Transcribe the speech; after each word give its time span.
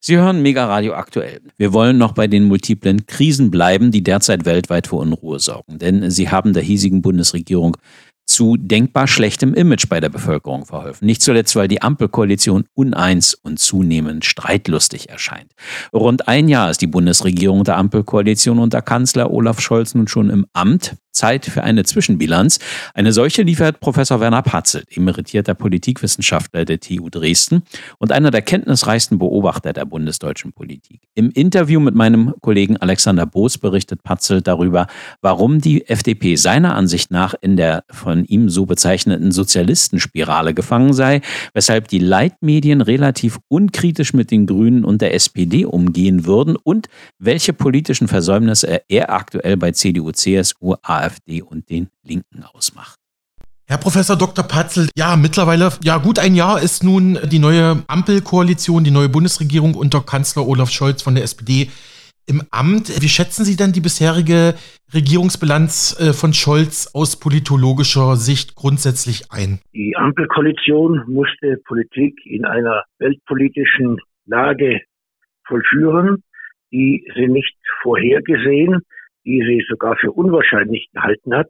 Sie 0.00 0.16
hören 0.16 0.42
Mega 0.42 0.64
Radio 0.66 0.94
aktuell. 0.94 1.40
Wir 1.56 1.72
wollen 1.72 1.98
noch 1.98 2.12
bei 2.12 2.28
den 2.28 2.44
multiplen 2.44 3.06
Krisen 3.06 3.50
bleiben, 3.50 3.90
die 3.90 4.02
derzeit 4.02 4.44
weltweit 4.44 4.86
für 4.86 4.96
Unruhe 4.96 5.40
sorgen. 5.40 5.78
Denn 5.78 6.10
sie 6.10 6.30
haben 6.30 6.52
der 6.52 6.62
hiesigen 6.62 7.02
Bundesregierung 7.02 7.76
zu 8.28 8.56
denkbar 8.56 9.08
schlechtem 9.08 9.54
Image 9.54 9.88
bei 9.88 10.00
der 10.00 10.10
Bevölkerung 10.10 10.66
verholfen. 10.66 11.06
Nicht 11.06 11.22
zuletzt, 11.22 11.56
weil 11.56 11.66
die 11.66 11.82
Ampelkoalition 11.82 12.64
uneins 12.74 13.34
und 13.34 13.58
zunehmend 13.58 14.24
streitlustig 14.24 15.08
erscheint. 15.08 15.50
Rund 15.92 16.28
ein 16.28 16.48
Jahr 16.48 16.70
ist 16.70 16.82
die 16.82 16.86
Bundesregierung 16.86 17.64
der 17.64 17.78
Ampelkoalition 17.78 18.58
unter 18.58 18.82
Kanzler 18.82 19.32
Olaf 19.32 19.60
Scholz 19.60 19.94
nun 19.94 20.08
schon 20.08 20.28
im 20.30 20.46
Amt. 20.52 20.94
Zeit 21.18 21.44
für 21.44 21.64
eine 21.64 21.84
Zwischenbilanz. 21.84 22.58
Eine 22.94 23.12
solche 23.12 23.42
liefert 23.42 23.80
Professor 23.80 24.20
Werner 24.20 24.42
Patzelt, 24.42 24.96
emeritierter 24.96 25.54
Politikwissenschaftler 25.54 26.64
der 26.64 26.80
TU 26.80 27.10
Dresden 27.10 27.62
und 27.98 28.12
einer 28.12 28.30
der 28.30 28.42
kenntnisreichsten 28.42 29.18
Beobachter 29.18 29.72
der 29.72 29.84
bundesdeutschen 29.84 30.52
Politik. 30.52 31.00
Im 31.14 31.30
Interview 31.30 31.80
mit 31.80 31.94
meinem 31.94 32.34
Kollegen 32.40 32.76
Alexander 32.76 33.26
Boos 33.26 33.58
berichtet 33.58 34.02
Patzelt 34.02 34.46
darüber, 34.46 34.86
warum 35.20 35.60
die 35.60 35.86
FDP 35.88 36.36
seiner 36.36 36.76
Ansicht 36.76 37.10
nach 37.10 37.34
in 37.40 37.56
der 37.56 37.84
von 37.90 38.24
ihm 38.24 38.48
so 38.48 38.64
bezeichneten 38.64 39.32
Sozialistenspirale 39.32 40.54
gefangen 40.54 40.92
sei, 40.92 41.20
weshalb 41.52 41.88
die 41.88 41.98
Leitmedien 41.98 42.80
relativ 42.80 43.40
unkritisch 43.48 44.14
mit 44.14 44.30
den 44.30 44.46
Grünen 44.46 44.84
und 44.84 45.02
der 45.02 45.14
SPD 45.14 45.64
umgehen 45.64 46.26
würden 46.26 46.54
und 46.54 46.88
welche 47.18 47.52
politischen 47.52 48.06
Versäumnisse 48.06 48.82
er 48.88 49.10
aktuell 49.12 49.56
bei 49.56 49.72
CDU, 49.72 50.12
CSU, 50.12 50.76
AfD 50.82 51.07
AfD 51.08 51.42
und 51.42 51.70
den 51.70 51.88
Linken 52.06 52.44
ausmacht. 52.44 52.96
Herr 53.66 53.78
Professor 53.78 54.16
Dr. 54.16 54.44
Patzel, 54.44 54.88
ja, 54.96 55.16
mittlerweile, 55.16 55.70
ja, 55.82 55.98
gut 55.98 56.18
ein 56.18 56.34
Jahr 56.34 56.62
ist 56.62 56.82
nun 56.82 57.18
die 57.30 57.38
neue 57.38 57.82
Ampelkoalition, 57.86 58.82
die 58.82 58.90
neue 58.90 59.10
Bundesregierung 59.10 59.74
unter 59.74 60.00
Kanzler 60.00 60.46
Olaf 60.46 60.70
Scholz 60.70 61.02
von 61.02 61.14
der 61.14 61.24
SPD 61.24 61.68
im 62.26 62.42
Amt. 62.50 63.02
Wie 63.02 63.08
schätzen 63.08 63.44
Sie 63.44 63.56
denn 63.56 63.72
die 63.72 63.82
bisherige 63.82 64.54
Regierungsbilanz 64.94 66.00
äh, 66.00 66.12
von 66.14 66.32
Scholz 66.32 66.90
aus 66.94 67.20
politologischer 67.20 68.16
Sicht 68.16 68.54
grundsätzlich 68.54 69.30
ein? 69.30 69.60
Die 69.74 69.94
Ampelkoalition 69.96 71.04
musste 71.06 71.58
Politik 71.66 72.14
in 72.24 72.46
einer 72.46 72.84
weltpolitischen 72.98 73.98
Lage 74.24 74.80
vollführen, 75.46 76.22
die 76.72 77.04
sie 77.14 77.28
nicht 77.28 77.56
vorhergesehen 77.82 78.82
die 79.28 79.44
sie 79.46 79.64
sogar 79.68 79.94
für 79.96 80.10
unwahrscheinlich 80.10 80.88
gehalten 80.94 81.34
hat. 81.34 81.48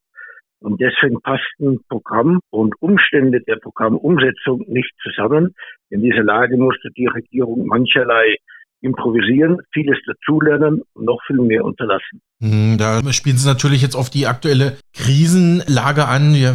Und 0.60 0.80
deswegen 0.80 1.20
passten 1.20 1.84
Programm 1.88 2.40
und 2.50 2.74
Umstände 2.80 3.40
der 3.40 3.56
Programmumsetzung 3.56 4.64
nicht 4.66 4.92
zusammen. 5.00 5.54
In 5.88 6.02
dieser 6.02 6.24
Lage 6.24 6.56
musste 6.56 6.90
die 6.96 7.06
Regierung 7.06 7.66
mancherlei 7.66 8.36
improvisieren, 8.80 9.58
vieles 9.72 9.98
dazulernen 10.06 10.82
und 10.94 11.04
noch 11.04 11.18
viel 11.26 11.38
mehr 11.38 11.64
unterlassen. 11.64 12.20
Hm, 12.40 12.78
da 12.78 13.02
spielen 13.12 13.36
Sie 13.36 13.48
natürlich 13.48 13.82
jetzt 13.82 13.96
auf 13.96 14.10
die 14.10 14.28
aktuelle 14.28 14.76
Krisenlage 14.94 16.06
an. 16.06 16.34
Ja, 16.34 16.54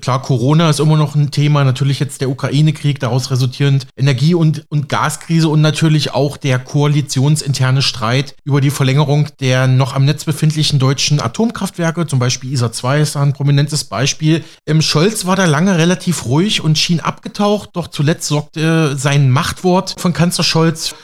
klar, 0.00 0.22
Corona 0.22 0.68
ist 0.68 0.80
immer 0.80 0.96
noch 0.96 1.14
ein 1.14 1.30
Thema, 1.30 1.62
natürlich 1.62 2.00
jetzt 2.00 2.20
der 2.20 2.30
Ukraine-Krieg, 2.30 2.98
daraus 2.98 3.30
resultierend 3.30 3.86
Energie- 3.96 4.34
und, 4.34 4.64
und 4.70 4.88
Gaskrise 4.88 5.48
und 5.48 5.60
natürlich 5.60 6.12
auch 6.14 6.36
der 6.36 6.58
koalitionsinterne 6.58 7.82
Streit 7.82 8.34
über 8.44 8.60
die 8.60 8.70
Verlängerung 8.70 9.28
der 9.38 9.68
noch 9.68 9.94
am 9.94 10.04
Netz 10.04 10.24
befindlichen 10.24 10.80
deutschen 10.80 11.20
Atomkraftwerke, 11.20 12.06
zum 12.06 12.18
Beispiel 12.18 12.52
ISA 12.52 12.72
2 12.72 13.00
ist 13.00 13.14
da 13.14 13.22
ein 13.22 13.32
prominentes 13.32 13.84
Beispiel. 13.84 14.42
Im 14.66 14.82
Scholz 14.82 15.26
war 15.26 15.36
da 15.36 15.44
lange 15.44 15.78
relativ 15.78 16.26
ruhig 16.26 16.60
und 16.62 16.76
schien 16.76 16.98
abgetaucht, 16.98 17.70
doch 17.74 17.86
zuletzt 17.86 18.26
sorgte 18.26 18.96
sein 18.96 19.30
Machtwort 19.30 19.94
von 19.96 20.12
Kanzler 20.12 20.44
Scholz 20.44 20.96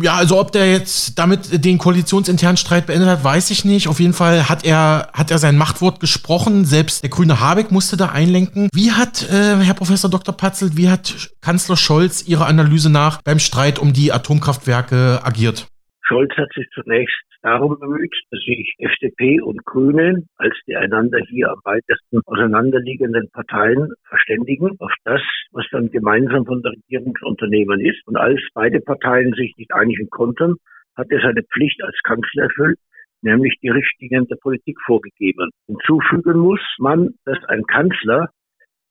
ja, 0.00 0.14
also 0.14 0.40
ob 0.40 0.52
der 0.52 0.70
jetzt 0.70 1.18
damit 1.18 1.64
den 1.64 1.76
koalitionsinternen 1.76 2.56
Streit 2.56 2.86
beendet 2.86 3.08
hat, 3.08 3.22
weiß 3.22 3.50
ich 3.50 3.64
nicht. 3.64 3.88
Auf 3.88 4.00
jeden 4.00 4.14
Fall 4.14 4.48
hat 4.48 4.64
er, 4.64 5.10
hat 5.12 5.30
er 5.30 5.38
sein 5.38 5.58
Machtwort 5.58 6.00
gesprochen. 6.00 6.64
Selbst 6.64 7.02
der 7.02 7.10
grüne 7.10 7.40
Habeck 7.40 7.70
musste 7.70 7.96
da 7.96 8.08
einlenken. 8.08 8.68
Wie 8.72 8.92
hat, 8.92 9.28
äh, 9.30 9.58
Herr 9.58 9.74
Professor 9.74 10.10
Dr. 10.10 10.34
Patzelt, 10.34 10.76
wie 10.76 10.88
hat 10.88 11.30
Kanzler 11.42 11.76
Scholz 11.76 12.22
Ihrer 12.26 12.46
Analyse 12.46 12.88
nach 12.88 13.20
beim 13.22 13.38
Streit 13.38 13.78
um 13.78 13.92
die 13.92 14.12
Atomkraftwerke 14.12 15.20
agiert? 15.22 15.66
Scholz 16.06 16.32
hat 16.36 16.52
sich 16.52 16.68
zunächst 16.74 17.16
darum 17.40 17.78
bemüht, 17.80 18.14
dass 18.30 18.40
sich 18.40 18.74
FDP 18.78 19.40
und 19.40 19.64
Grüne 19.64 20.22
als 20.36 20.54
die 20.66 20.76
einander 20.76 21.18
hier 21.28 21.50
am 21.50 21.60
weitesten 21.64 22.20
auseinanderliegenden 22.26 23.30
Parteien 23.32 23.90
verständigen 24.06 24.76
auf 24.80 24.92
das, 25.04 25.22
was 25.52 25.64
dann 25.70 25.90
gemeinsam 25.90 26.44
von 26.44 26.62
der 26.62 26.72
Regierung 26.72 27.14
zu 27.18 27.26
unternehmen 27.26 27.80
ist. 27.80 28.06
Und 28.06 28.16
als 28.16 28.40
beide 28.52 28.80
Parteien 28.80 29.32
sich 29.32 29.54
nicht 29.56 29.72
einigen 29.72 30.10
konnten, 30.10 30.56
hat 30.94 31.10
er 31.10 31.20
seine 31.20 31.42
Pflicht 31.42 31.82
als 31.82 31.98
Kanzler 32.04 32.44
erfüllt, 32.44 32.78
nämlich 33.22 33.56
die 33.62 33.70
Richtlinien 33.70 34.26
der 34.26 34.36
Politik 34.36 34.76
vorgegeben. 34.84 35.50
Hinzufügen 35.66 36.38
muss 36.38 36.60
man, 36.78 37.14
dass 37.24 37.42
ein 37.48 37.62
Kanzler, 37.64 38.28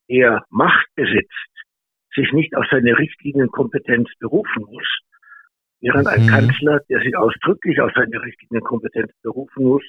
der 0.09 0.43
Macht 0.49 0.87
besitzt, 0.95 1.51
sich 2.15 2.31
nicht 2.33 2.55
auf 2.55 2.65
seine 2.71 2.97
Richtlinienkompetenz 2.97 4.09
berufen 4.19 4.63
muss, 4.69 4.87
während 5.83 6.07
ein 6.07 6.23
mhm. 6.23 6.27
Kanzler, 6.27 6.79
der 6.89 6.99
sich 7.01 7.15
ausdrücklich 7.15 7.79
auf 7.79 7.91
seine 7.93 8.21
richtigen 8.23 8.61
Kompetenz 8.61 9.11
berufen 9.21 9.65
muss, 9.65 9.83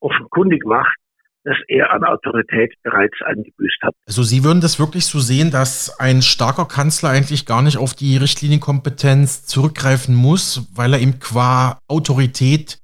offenkundig 0.00 0.64
macht, 0.64 0.96
dass 1.44 1.56
er 1.68 1.92
an 1.92 2.02
Autorität 2.02 2.74
bereits 2.82 3.16
eingebüßt 3.22 3.82
hat. 3.82 3.94
Also 4.06 4.22
Sie 4.24 4.42
würden 4.42 4.60
das 4.60 4.80
wirklich 4.80 5.06
so 5.06 5.20
sehen, 5.20 5.52
dass 5.52 6.00
ein 6.00 6.22
starker 6.22 6.66
Kanzler 6.66 7.10
eigentlich 7.10 7.46
gar 7.46 7.62
nicht 7.62 7.78
auf 7.78 7.94
die 7.94 8.16
Richtlinienkompetenz 8.16 9.46
zurückgreifen 9.46 10.14
muss, 10.14 10.68
weil 10.74 10.94
er 10.94 10.98
ihm 10.98 11.20
qua 11.20 11.78
Autorität 11.86 12.78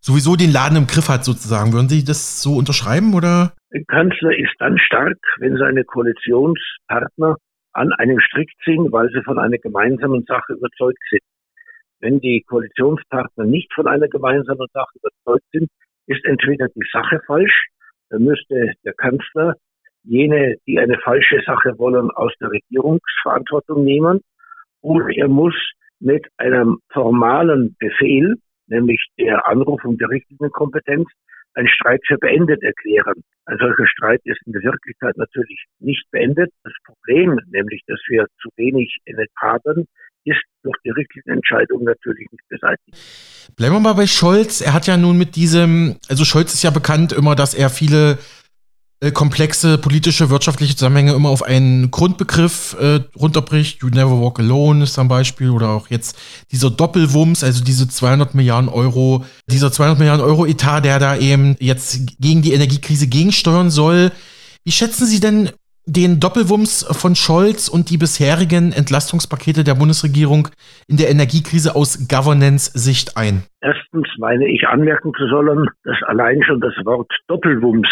sowieso 0.00 0.36
den 0.36 0.52
Laden 0.52 0.76
im 0.76 0.86
Griff 0.86 1.08
hat 1.08 1.24
sozusagen. 1.24 1.72
Würden 1.72 1.88
Sie 1.88 2.04
das 2.04 2.40
so 2.40 2.56
unterschreiben 2.56 3.14
oder? 3.14 3.52
Ein 3.72 3.84
Kanzler 3.88 4.38
ist 4.38 4.54
dann 4.60 4.78
stark, 4.78 5.18
wenn 5.38 5.56
seine 5.56 5.82
Koalitionspartner 5.82 7.36
an 7.72 7.92
einem 7.94 8.20
Strick 8.20 8.50
ziehen, 8.62 8.92
weil 8.92 9.08
sie 9.08 9.22
von 9.24 9.38
einer 9.38 9.58
gemeinsamen 9.58 10.22
Sache 10.28 10.52
überzeugt 10.52 11.02
sind. 11.10 11.22
Wenn 12.04 12.20
die 12.20 12.44
Koalitionspartner 12.46 13.46
nicht 13.46 13.72
von 13.72 13.86
einer 13.86 14.08
gemeinsamen 14.08 14.66
Sache 14.74 14.98
überzeugt 14.98 15.46
sind, 15.52 15.70
ist 16.06 16.22
entweder 16.26 16.68
die 16.68 16.86
Sache 16.92 17.18
falsch, 17.26 17.68
dann 18.10 18.24
müsste 18.24 18.74
der 18.84 18.92
Kanzler 18.92 19.54
jene, 20.02 20.56
die 20.66 20.78
eine 20.78 20.98
falsche 20.98 21.40
Sache 21.46 21.78
wollen, 21.78 22.10
aus 22.10 22.30
der 22.42 22.50
Regierungsverantwortung 22.50 23.84
nehmen, 23.84 24.20
oder 24.82 25.08
er 25.16 25.28
muss 25.28 25.54
mit 25.98 26.26
einem 26.36 26.76
formalen 26.92 27.74
Befehl, 27.78 28.34
nämlich 28.66 29.02
der 29.18 29.48
Anrufung 29.48 29.96
der 29.96 30.10
richtigen 30.10 30.50
Kompetenz, 30.50 31.08
einen 31.54 31.68
Streit 31.68 32.02
für 32.06 32.18
beendet 32.18 32.62
erklären. 32.62 33.22
Ein 33.46 33.56
solcher 33.56 33.86
Streit 33.86 34.20
ist 34.24 34.42
in 34.44 34.52
der 34.52 34.62
Wirklichkeit 34.62 35.16
natürlich 35.16 35.64
nicht 35.78 36.04
beendet. 36.10 36.52
Das 36.64 36.74
Problem, 36.84 37.40
nämlich, 37.46 37.80
dass 37.86 38.00
wir 38.08 38.26
zu 38.42 38.50
wenig 38.56 38.98
Energie 39.06 39.30
haben, 39.40 39.86
ist 40.24 40.42
durch 40.62 40.76
die 40.84 40.90
richtigen 40.90 41.30
Entscheidungen 41.30 41.84
natürlich 41.84 42.26
nicht 42.30 42.48
beseitigt. 42.48 42.96
Bleiben 43.56 43.74
wir 43.74 43.80
mal 43.80 43.92
bei 43.92 44.06
Scholz. 44.06 44.60
Er 44.60 44.72
hat 44.72 44.86
ja 44.86 44.96
nun 44.96 45.18
mit 45.18 45.36
diesem, 45.36 45.96
also 46.08 46.24
Scholz 46.24 46.54
ist 46.54 46.62
ja 46.62 46.70
bekannt 46.70 47.12
immer, 47.12 47.34
dass 47.34 47.54
er 47.54 47.70
viele 47.70 48.18
äh, 49.04 49.10
komplexe 49.10 49.76
politische, 49.76 50.30
wirtschaftliche 50.30 50.76
Zusammenhänge 50.76 51.12
immer 51.12 51.28
auf 51.28 51.42
einen 51.42 51.90
Grundbegriff 51.90 52.74
äh, 52.80 53.00
runterbricht. 53.14 53.82
You 53.82 53.88
never 53.88 54.18
walk 54.20 54.38
alone 54.38 54.84
ist 54.84 54.98
ein 54.98 55.08
Beispiel 55.08 55.50
oder 55.50 55.70
auch 55.70 55.88
jetzt 55.90 56.18
dieser 56.50 56.70
Doppelwumms, 56.70 57.44
also 57.44 57.62
diese 57.62 57.86
200 57.86 58.34
Milliarden 58.34 58.70
Euro, 58.70 59.26
dieser 59.50 59.70
200 59.70 59.98
Milliarden 59.98 60.24
Euro 60.24 60.46
Etat, 60.46 60.80
der 60.80 60.98
da 60.98 61.18
eben 61.18 61.56
jetzt 61.60 62.18
gegen 62.18 62.40
die 62.40 62.54
Energiekrise 62.54 63.06
gegensteuern 63.06 63.70
soll. 63.70 64.10
Wie 64.64 64.72
schätzen 64.72 65.06
Sie 65.06 65.20
denn 65.20 65.50
den 65.86 66.18
Doppelwumms 66.18 66.84
von 66.98 67.14
Scholz 67.14 67.68
und 67.68 67.90
die 67.90 67.98
bisherigen 67.98 68.72
Entlastungspakete 68.72 69.64
der 69.64 69.74
Bundesregierung 69.74 70.48
in 70.88 70.96
der 70.96 71.10
Energiekrise 71.10 71.76
aus 71.76 72.08
Governance-Sicht 72.08 73.16
ein? 73.16 73.44
Erstens 73.60 74.08
meine 74.18 74.48
ich 74.48 74.66
anmerken 74.66 75.12
zu 75.16 75.26
sollen, 75.28 75.68
dass 75.84 76.02
allein 76.04 76.42
schon 76.42 76.60
das 76.60 76.74
Wort 76.84 77.12
Doppelwumms 77.28 77.88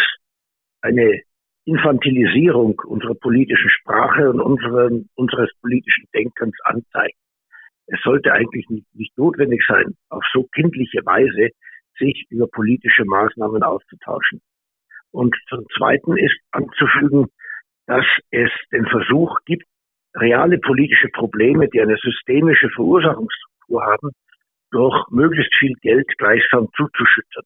eine 0.81 1.20
Infantilisierung 1.64 2.81
unserer 2.87 3.14
politischen 3.14 3.70
Sprache 3.70 4.31
und 4.31 4.40
unseren, 4.40 5.08
unseres 5.14 5.50
politischen 5.61 6.08
Denkens 6.14 6.56
anzeigt. 6.64 7.17
Es 7.87 8.00
sollte 8.02 8.32
eigentlich 8.32 8.69
nicht, 8.69 8.87
nicht 8.94 9.17
notwendig 9.19 9.62
sein, 9.69 9.94
auf 10.08 10.25
so 10.32 10.44
kindliche 10.55 11.05
Weise 11.05 11.50
sich 11.99 12.26
über 12.31 12.46
politische 12.49 13.05
Maßnahmen 13.05 13.62
auszutauschen. 13.62 14.40
Und 15.11 15.37
zum 15.49 15.67
Zweiten 15.76 16.17
ist 16.17 16.38
anzufügen, 16.52 17.26
dass 17.87 18.05
es 18.31 18.50
den 18.73 18.87
Versuch 18.87 19.37
gibt, 19.46 19.67
reale 20.14 20.58
politische 20.58 21.08
Probleme, 21.08 21.69
die 21.69 21.81
eine 21.81 21.96
systemische 21.96 22.69
Verursachungsstruktur 22.70 23.82
haben, 23.82 24.11
durch 24.70 24.94
möglichst 25.11 25.55
viel 25.58 25.75
Geld 25.82 26.06
gleichsam 26.19 26.69
zuzuschütten. 26.76 27.43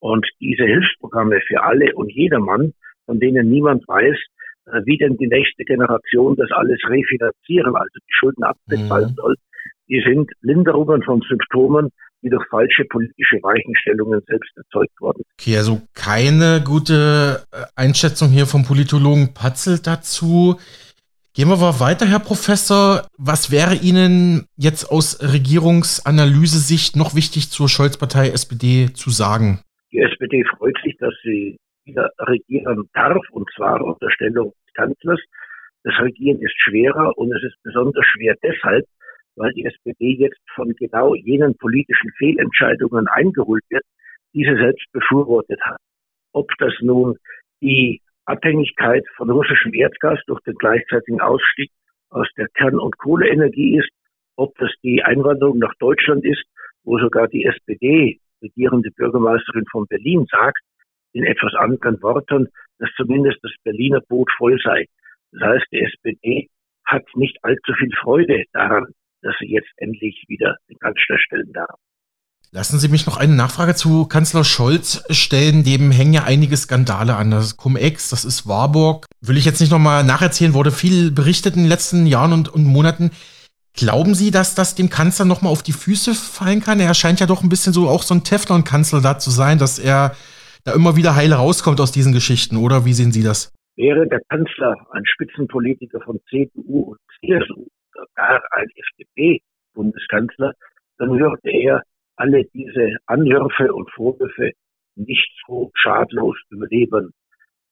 Und 0.00 0.26
diese 0.40 0.64
Hilfsprogramme 0.64 1.40
für 1.46 1.62
alle 1.62 1.94
und 1.94 2.12
jedermann, 2.12 2.72
von 3.06 3.20
denen 3.20 3.48
niemand 3.48 3.86
weiß, 3.88 4.16
äh, 4.66 4.80
wie 4.84 4.98
denn 4.98 5.16
die 5.16 5.28
nächste 5.28 5.64
Generation 5.64 6.36
das 6.36 6.50
alles 6.52 6.78
refinanzieren, 6.86 7.74
also 7.76 7.98
die 7.98 8.14
Schulden 8.14 8.44
abbezahlen 8.44 9.10
mhm. 9.10 9.14
soll, 9.14 9.36
die 9.88 10.02
sind 10.06 10.30
Linderungen 10.40 11.02
von 11.02 11.20
Symptomen, 11.22 11.90
die 12.24 12.30
durch 12.30 12.44
falsche 12.48 12.84
politische 12.86 13.36
Weichenstellungen 13.42 14.20
selbst 14.26 14.50
erzeugt 14.56 14.98
worden 15.00 15.22
sind. 15.22 15.34
Okay, 15.38 15.56
also 15.58 15.82
keine 15.94 16.62
gute 16.64 17.44
äh, 17.52 17.64
Einschätzung 17.76 18.30
hier 18.30 18.46
vom 18.46 18.64
Politologen 18.64 19.34
Patzel 19.34 19.78
dazu. 19.78 20.56
Gehen 21.36 21.48
wir 21.48 21.56
mal 21.56 21.80
weiter, 21.80 22.06
Herr 22.06 22.20
Professor. 22.20 23.08
Was 23.18 23.50
wäre 23.50 23.74
Ihnen 23.74 24.46
jetzt 24.56 24.84
aus 24.90 25.20
Regierungsanalyse-Sicht 25.20 26.96
noch 26.96 27.14
wichtig 27.14 27.50
zur 27.50 27.68
Scholz-Partei 27.68 28.28
SPD 28.28 28.92
zu 28.94 29.10
sagen? 29.10 29.60
Die 29.92 29.98
SPD 29.98 30.44
freut 30.56 30.76
sich, 30.84 30.96
dass 30.98 31.12
sie 31.24 31.58
wieder 31.84 32.08
regieren 32.20 32.88
darf, 32.94 33.22
und 33.32 33.48
zwar 33.56 33.82
unter 33.82 34.10
Stellung 34.12 34.52
des 34.64 34.74
Kanzlers. 34.74 35.20
Das 35.82 35.94
Regieren 36.00 36.40
ist 36.40 36.54
schwerer 36.56 37.18
und 37.18 37.32
es 37.34 37.42
ist 37.42 37.60
besonders 37.62 38.06
schwer 38.06 38.36
deshalb, 38.42 38.86
weil 39.36 39.52
die 39.52 39.64
SPD 39.64 40.14
jetzt 40.14 40.40
von 40.54 40.74
genau 40.76 41.14
jenen 41.14 41.56
politischen 41.56 42.10
Fehlentscheidungen 42.18 43.08
eingeholt 43.08 43.64
wird, 43.70 43.84
die 44.32 44.44
sie 44.44 44.56
selbst 44.56 44.86
befürwortet 44.92 45.60
hat. 45.62 45.78
Ob 46.32 46.50
das 46.58 46.72
nun 46.80 47.16
die 47.60 48.00
Abhängigkeit 48.26 49.04
von 49.16 49.30
russischem 49.30 49.74
Erdgas 49.74 50.20
durch 50.26 50.40
den 50.42 50.54
gleichzeitigen 50.54 51.20
Ausstieg 51.20 51.70
aus 52.10 52.28
der 52.36 52.48
Kern- 52.54 52.78
und 52.78 52.96
Kohleenergie 52.98 53.78
ist, 53.78 53.90
ob 54.36 54.56
das 54.58 54.70
die 54.82 55.02
Einwanderung 55.02 55.58
nach 55.58 55.74
Deutschland 55.78 56.24
ist, 56.24 56.44
wo 56.84 56.98
sogar 56.98 57.28
die 57.28 57.44
SPD, 57.44 58.18
regierende 58.42 58.90
Bürgermeisterin 58.90 59.64
von 59.70 59.86
Berlin, 59.86 60.26
sagt, 60.30 60.60
in 61.12 61.24
etwas 61.24 61.54
anderen 61.54 62.02
Worten, 62.02 62.48
dass 62.78 62.90
zumindest 62.96 63.38
das 63.42 63.52
Berliner 63.62 64.00
Boot 64.08 64.30
voll 64.36 64.58
sei. 64.62 64.86
Das 65.32 65.42
heißt, 65.42 65.66
die 65.72 65.80
SPD 65.80 66.48
hat 66.84 67.04
nicht 67.14 67.38
allzu 67.42 67.72
viel 67.74 67.90
Freude 68.00 68.44
daran, 68.52 68.92
dass 69.24 69.34
sie 69.40 69.50
jetzt 69.50 69.70
endlich 69.76 70.24
wieder 70.28 70.56
den 70.68 70.78
Kanzler 70.78 71.18
stellen 71.18 71.52
darf. 71.52 71.78
Lassen 72.52 72.78
Sie 72.78 72.88
mich 72.88 73.04
noch 73.04 73.16
eine 73.16 73.34
Nachfrage 73.34 73.74
zu 73.74 74.06
Kanzler 74.06 74.44
Scholz 74.44 75.04
stellen. 75.10 75.64
Dem 75.64 75.90
hängen 75.90 76.12
ja 76.14 76.22
einige 76.22 76.56
Skandale 76.56 77.16
an. 77.16 77.32
Das 77.32 77.46
ist 77.46 77.56
Cum-Ex, 77.56 78.10
das 78.10 78.24
ist 78.24 78.46
Warburg. 78.46 79.06
Will 79.20 79.36
ich 79.36 79.44
jetzt 79.44 79.60
nicht 79.60 79.72
nochmal 79.72 80.04
nacherzählen, 80.04 80.54
wurde 80.54 80.70
viel 80.70 81.10
berichtet 81.10 81.56
in 81.56 81.62
den 81.62 81.68
letzten 81.68 82.06
Jahren 82.06 82.32
und, 82.32 82.48
und 82.48 82.62
Monaten. 82.64 83.10
Glauben 83.76 84.14
Sie, 84.14 84.30
dass 84.30 84.54
das 84.54 84.76
dem 84.76 84.88
Kanzler 84.88 85.24
nochmal 85.24 85.50
auf 85.50 85.64
die 85.64 85.72
Füße 85.72 86.14
fallen 86.14 86.60
kann? 86.60 86.78
Er 86.78 86.94
scheint 86.94 87.18
ja 87.18 87.26
doch 87.26 87.42
ein 87.42 87.48
bisschen 87.48 87.72
so 87.72 87.88
auch 87.88 88.02
so 88.02 88.14
ein 88.14 88.22
Teflon-Kanzler 88.22 89.00
da 89.00 89.18
zu 89.18 89.30
sein, 89.30 89.58
dass 89.58 89.80
er 89.80 90.14
da 90.62 90.74
immer 90.74 90.94
wieder 90.94 91.16
heile 91.16 91.34
rauskommt 91.34 91.80
aus 91.80 91.90
diesen 91.90 92.12
Geschichten. 92.12 92.56
Oder 92.56 92.84
wie 92.84 92.92
sehen 92.92 93.10
Sie 93.10 93.24
das? 93.24 93.52
Wäre 93.74 94.06
der 94.06 94.20
Kanzler 94.28 94.76
ein 94.92 95.04
Spitzenpolitiker 95.04 96.00
von 96.02 96.20
CDU 96.30 96.92
und 96.92 96.98
CSU, 97.18 97.66
gar 98.14 98.42
ein 98.52 98.68
FDP-Bundeskanzler, 98.74 100.52
dann 100.98 101.18
würde 101.18 101.50
er 101.50 101.82
alle 102.16 102.44
diese 102.54 102.96
Anwürfe 103.06 103.72
und 103.72 103.90
Vorwürfe 103.90 104.52
nicht 104.96 105.28
so 105.46 105.70
schadlos 105.74 106.36
überleben. 106.50 107.12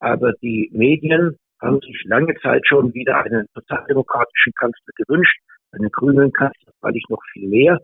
Aber 0.01 0.33
die 0.43 0.69
Medien 0.73 1.37
haben 1.61 1.81
sich 1.81 2.03
lange 2.05 2.35
Zeit 2.43 2.67
schon 2.67 2.93
wieder 2.93 3.23
einen 3.25 3.47
sozialdemokratischen 3.55 4.53
Kanzler 4.55 4.93
gewünscht, 4.97 5.39
einen 5.71 5.91
grünen 5.91 6.33
Kanzler, 6.33 6.73
weil 6.81 6.97
ich 6.97 7.05
noch 7.09 7.23
viel 7.33 7.49
mehr. 7.49 7.81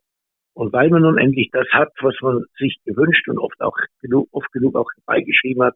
Und 0.54 0.72
weil 0.72 0.90
man 0.90 1.02
nun 1.02 1.18
endlich 1.18 1.50
das 1.52 1.68
hat, 1.70 1.92
was 2.00 2.16
man 2.20 2.44
sich 2.58 2.76
gewünscht 2.84 3.28
und 3.28 3.38
oft 3.38 3.60
auch 3.60 3.76
genug, 4.02 4.28
oft 4.32 4.50
genug 4.50 4.74
auch 4.74 4.90
beigeschrieben 5.06 5.62
hat, 5.62 5.74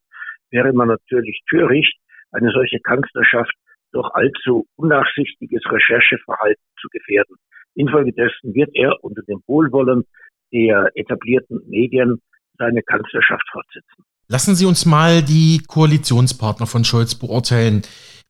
wäre 0.50 0.72
man 0.72 0.88
natürlich 0.88 1.40
töricht, 1.48 1.96
eine 2.32 2.50
solche 2.50 2.80
Kanzlerschaft 2.80 3.54
durch 3.92 4.08
allzu 4.14 4.66
unnachsichtiges 4.76 5.62
Rechercheverhalten 5.70 6.62
zu 6.80 6.88
gefährden. 6.90 7.36
Infolgedessen 7.74 8.54
wird 8.54 8.70
er 8.74 9.02
unter 9.02 9.22
dem 9.22 9.40
Wohlwollen 9.46 10.04
der 10.52 10.90
etablierten 10.94 11.60
Medien 11.66 12.20
seine 12.58 12.82
Kanzlerschaft 12.82 13.44
fortsetzen. 13.50 14.04
Lassen 14.28 14.54
Sie 14.54 14.66
uns 14.66 14.86
mal 14.86 15.22
die 15.22 15.62
Koalitionspartner 15.66 16.66
von 16.66 16.84
Scholz 16.84 17.14
beurteilen. 17.14 17.82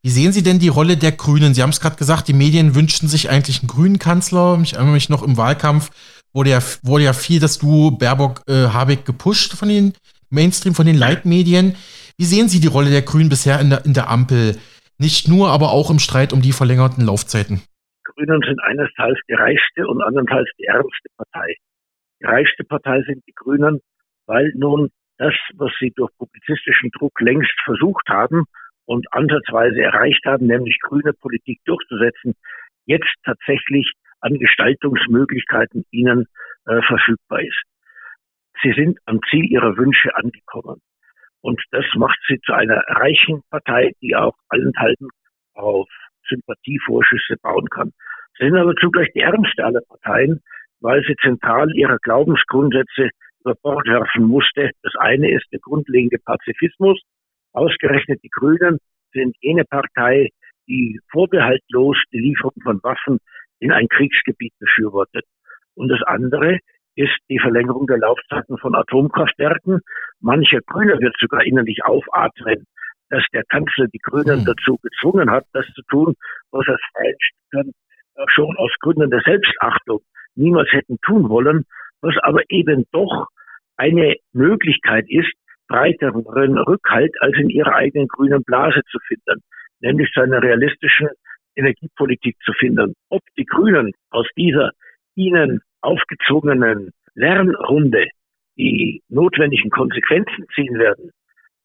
Wie 0.03 0.11
sehen 0.11 0.32
Sie 0.32 0.43
denn 0.43 0.59
die 0.59 0.69
Rolle 0.69 0.97
der 0.97 1.12
Grünen? 1.12 1.55
Sie 1.55 1.62
haben 1.62 1.70
es 1.70 1.81
gerade 1.81 1.97
gesagt, 1.97 2.29
die 2.29 2.32
Medien 2.32 2.75
wünschten 2.75 3.09
sich 3.09 3.31
eigentlich 3.31 3.61
einen 3.61 3.69
grünen 3.69 3.99
Kanzler. 3.99 4.59
Ich 4.62 4.75
erinnere 4.75 4.94
mich 4.94 5.09
noch 5.09 5.23
im 5.23 5.37
Wahlkampf 5.37 5.91
wurde 6.32 6.50
ja, 6.50 6.62
wurde 6.82 7.05
ja 7.05 7.12
viel 7.12 7.41
das 7.41 7.59
Duo 7.59 7.91
Baerbock-Habeck 7.91 9.00
äh, 9.00 9.05
gepusht 9.05 9.55
von 9.55 9.69
den 9.69 9.93
Mainstream, 10.31 10.75
von 10.75 10.87
den 10.87 10.97
Leitmedien. 10.97 11.76
Wie 12.17 12.25
sehen 12.25 12.49
Sie 12.49 12.61
die 12.61 12.69
Rolle 12.69 12.91
der 12.91 13.03
Grünen 13.03 13.29
bisher 13.29 13.61
in 13.61 13.70
der, 13.70 13.85
in 13.85 13.94
der 13.94 14.09
Ampel? 14.09 14.56
Nicht 14.99 15.29
nur, 15.29 15.50
aber 15.50 15.73
auch 15.73 15.91
im 15.91 15.99
Streit 15.99 16.33
um 16.33 16.43
die 16.43 16.53
verlängerten 16.53 17.05
Laufzeiten. 17.05 17.56
Die 17.56 18.12
Grünen 18.15 18.41
sind 18.43 18.61
einerseits 18.62 19.21
die 19.29 19.35
reichste 19.35 19.87
und 19.87 20.03
andererseits 20.03 20.50
die 20.59 20.65
ärmste 20.65 21.09
Partei. 21.17 21.56
Die 22.21 22.27
reichste 22.27 22.65
Partei 22.65 23.03
sind 23.03 23.25
die 23.27 23.35
Grünen, 23.35 23.81
weil 24.27 24.53
nun 24.55 24.91
das, 25.19 25.35
was 25.55 25.73
sie 25.81 25.93
durch 25.94 26.11
publizistischen 26.19 26.91
Druck 26.91 27.21
längst 27.21 27.53
versucht 27.65 28.09
haben 28.09 28.44
und 28.87 29.06
ansatzweise 29.12 29.81
erreicht 29.81 30.25
haben, 30.25 30.47
nämlich 30.47 30.79
grüne 30.83 31.12
Politik 31.12 31.61
durchzusetzen, 31.65 32.35
jetzt 32.87 33.12
tatsächlich 33.25 33.93
an 34.21 34.38
Gestaltungsmöglichkeiten 34.38 35.85
ihnen 35.91 36.27
äh, 36.67 36.81
verfügbar 36.83 37.43
ist. 37.43 37.62
Sie 38.62 38.73
sind 38.73 38.99
am 39.06 39.21
Ziel 39.31 39.45
ihrer 39.50 39.77
Wünsche 39.77 40.15
angekommen. 40.15 40.81
Und 41.43 41.61
das 41.73 41.85
macht 41.97 42.19
sie 42.29 42.41
zu 42.41 42.53
einer 42.53 42.83
reichen 42.89 43.43
Partei, 43.50 43.93
die 44.00 44.15
auch 44.15 44.35
allenthalben 44.49 45.09
auf 45.55 45.89
Sympathievorschüsse 46.29 47.37
bauen 47.43 47.69
kann. 47.69 47.93
Sie 48.39 48.47
sind 48.47 48.56
aber 48.56 48.75
zugleich 48.77 49.09
die 49.15 49.21
ärmste 49.21 49.65
aller 49.65 49.83
Parteien, 49.87 50.41
weil 50.81 51.03
sie 51.05 51.17
zentral 51.17 51.71
ihre 51.75 51.99
Glaubensgrundsätze 51.99 53.11
über 53.41 53.55
Bord 53.56 53.87
werfen 53.87 54.25
musste. 54.25 54.71
Das 54.83 54.94
eine 54.97 55.31
ist 55.33 55.47
der 55.53 55.59
grundlegende 55.61 56.19
Pazifismus. 56.25 57.00
Ausgerechnet 57.53 58.23
die 58.23 58.31
Grünen 58.31 58.79
sind 59.12 59.37
jene 59.41 59.65
Partei, 59.65 60.31
die 60.69 61.00
vorbehaltlos 61.11 61.99
die 62.12 62.21
Lieferung 62.21 62.55
von 62.62 62.83
Waffen 62.83 63.19
in 63.59 63.73
ein 63.73 63.88
Kriegsgebiet 63.88 64.53
befürwortet. 64.59 65.25
Und 65.75 65.88
das 65.88 66.03
andere 66.03 66.59
ist 66.94 67.17
die 67.29 67.39
Verlängerung 67.39 67.87
der 67.87 67.99
Laufzeiten 67.99 68.59
von 68.59 68.75
Atomkraftwerken. 68.75 69.81
Mancher 70.21 70.61
Grüner 70.67 70.99
wird 71.00 71.17
sogar 71.19 71.44
innerlich 71.44 71.85
aufatmen, 71.85 72.67
dass 73.09 73.25
der 73.33 73.44
Kanzler 73.44 73.87
die 73.93 73.99
Grünen 73.99 74.41
mhm. 74.41 74.44
dazu 74.44 74.79
gezwungen 74.83 75.31
hat, 75.31 75.44
das 75.53 75.67
zu 75.75 75.83
tun, 75.89 76.15
was 76.50 76.67
er 76.67 76.79
freien 76.93 77.73
schon 78.29 78.56
aus 78.56 78.71
Gründen 78.81 79.11
der 79.11 79.23
Selbstachtung 79.25 80.00
niemals 80.35 80.71
hätten 80.73 80.99
tun 81.05 81.29
wollen, 81.29 81.65
was 82.00 82.15
aber 82.23 82.43
eben 82.49 82.85
doch 82.93 83.28
eine 83.76 84.16
Möglichkeit 84.33 85.07
ist, 85.09 85.33
breiteren 85.69 86.59
Rückhalt 86.59 87.14
als 87.21 87.37
in 87.38 87.49
ihrer 87.49 87.75
eigenen 87.75 88.09
grünen 88.09 88.43
Blase 88.45 88.83
zu 88.90 88.99
finden, 89.07 89.43
nämlich 89.81 90.11
zu 90.12 90.21
einer 90.21 90.43
realistischen 90.43 91.09
Energiepolitik 91.55 92.37
zu 92.45 92.52
finden. 92.52 92.95
Ob 93.09 93.23
die 93.37 93.45
Grünen 93.45 93.93
aus 94.11 94.26
dieser 94.37 94.73
ihnen 95.14 95.61
aufgezwungenen 95.83 96.91
Lernrunde 97.15 98.07
die 98.57 99.03
notwendigen 99.09 99.71
Konsequenzen 99.71 100.47
ziehen 100.55 100.79
werden, 100.79 101.11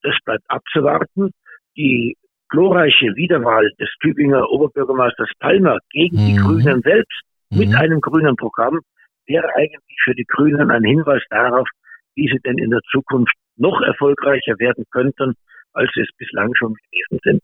das 0.02 0.16
bleibt 0.26 0.44
abzuwarten. 0.48 1.32
Die 1.76 2.16
glorreiche 2.50 3.16
Wiederwahl 3.16 3.70
des 3.80 3.90
Tübinger 4.02 4.50
Oberbürgermeisters 4.50 5.30
Palmer 5.40 5.78
gegen 5.92 6.18
mhm. 6.18 6.26
die 6.28 6.36
Grünen 6.36 6.82
selbst 6.82 7.22
mhm. 7.50 7.60
mit 7.60 7.76
einem 7.76 8.02
grünen 8.02 8.36
Programm 8.36 8.80
wäre 9.26 9.50
eigentlich 9.56 9.98
für 10.04 10.16
die 10.16 10.26
Grünen 10.26 10.72
ein 10.72 10.84
Hinweis 10.84 11.24
darauf, 11.30 11.68
wie 12.16 12.28
sie 12.28 12.40
denn 12.46 12.58
in 12.58 12.70
der 12.70 12.82
Zukunft 12.92 13.34
noch 13.58 13.82
erfolgreicher 13.82 14.58
werden 14.60 14.86
könnten, 14.92 15.34
als 15.74 15.92
sie 15.94 16.02
es 16.02 16.10
bislang 16.18 16.56
schon 16.56 16.74
gewesen 16.74 17.20
sind. 17.24 17.44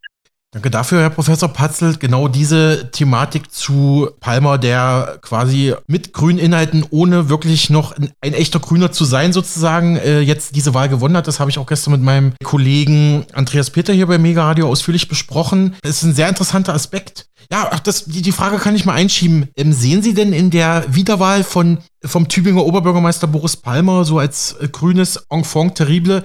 Danke 0.53 0.69
dafür, 0.69 1.01
Herr 1.01 1.09
Professor 1.09 1.49
Patzelt. 1.49 1.99
Genau 1.99 2.27
diese 2.27 2.91
Thematik 2.91 3.51
zu 3.51 4.11
Palmer, 4.19 4.59
der 4.59 5.17
quasi 5.23 5.73
mit 5.87 6.13
grünen 6.13 6.37
Inhalten, 6.37 6.85
ohne 6.91 7.27
wirklich 7.27 7.71
noch 7.71 7.95
ein, 8.21 8.33
echter 8.33 8.59
Grüner 8.59 8.91
zu 8.91 9.03
sein, 9.03 9.33
sozusagen, 9.33 9.97
äh, 9.97 10.19
jetzt 10.19 10.55
diese 10.55 10.75
Wahl 10.75 10.89
gewonnen 10.89 11.17
hat. 11.17 11.27
Das 11.27 11.39
habe 11.39 11.49
ich 11.49 11.57
auch 11.57 11.65
gestern 11.65 11.93
mit 11.93 12.03
meinem 12.03 12.33
Kollegen 12.43 13.25
Andreas 13.33 13.71
Peter 13.71 13.93
hier 13.93 14.05
bei 14.05 14.19
Mega 14.19 14.43
Radio 14.45 14.69
ausführlich 14.69 15.07
besprochen. 15.07 15.75
Es 15.81 15.97
ist 15.97 16.03
ein 16.03 16.13
sehr 16.13 16.29
interessanter 16.29 16.75
Aspekt. 16.75 17.25
Ja, 17.51 17.69
ach, 17.71 17.79
das, 17.79 18.05
die, 18.05 18.21
die 18.21 18.31
Frage 18.31 18.57
kann 18.57 18.75
ich 18.75 18.85
mal 18.85 18.93
einschieben. 18.93 19.49
Ähm, 19.57 19.73
sehen 19.73 20.03
Sie 20.03 20.13
denn 20.13 20.33
in 20.33 20.51
der 20.51 20.85
Wiederwahl 20.87 21.43
von, 21.43 21.79
vom 22.05 22.27
Tübinger 22.27 22.63
Oberbürgermeister 22.63 23.25
Boris 23.25 23.57
Palmer 23.57 24.05
so 24.05 24.19
als 24.19 24.53
äh, 24.61 24.67
grünes 24.67 25.17
Enfant 25.31 25.75
terrible 25.75 26.23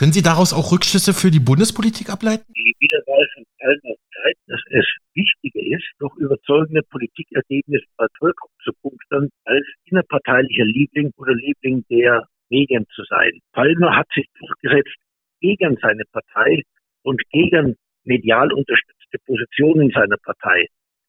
können 0.00 0.16
Sie 0.16 0.22
daraus 0.22 0.54
auch 0.56 0.72
Rückschlüsse 0.72 1.12
für 1.12 1.30
die 1.30 1.44
Bundespolitik 1.44 2.08
ableiten? 2.08 2.48
Die 2.56 2.74
Wiederwahl 2.80 3.26
von 3.34 3.44
Palmer 3.60 3.94
zeigt, 4.16 4.40
dass 4.46 4.62
es 4.70 4.86
wichtiger 5.12 5.60
ist, 5.76 5.84
durch 5.98 6.16
überzeugende 6.16 6.80
Politikergebnisse 6.88 7.84
bei 7.98 8.06
Bevölkerung 8.14 8.48
zu 8.64 8.72
punkten, 8.80 9.28
als 9.44 9.66
innerparteilicher 9.84 10.64
Liebling 10.64 11.12
oder 11.18 11.34
Liebling 11.34 11.84
der 11.90 12.24
Medien 12.48 12.86
zu 12.94 13.04
sein. 13.10 13.30
Palmer 13.52 13.94
hat 13.94 14.06
sich 14.14 14.24
durchgesetzt 14.38 14.96
gegen 15.42 15.76
seine 15.82 16.04
Partei 16.10 16.62
und 17.02 17.20
gegen 17.28 17.76
medial 18.04 18.50
unterstützte 18.54 19.18
Positionen 19.26 19.90
in 19.90 19.90
seiner 19.90 20.16
Partei. 20.24 20.64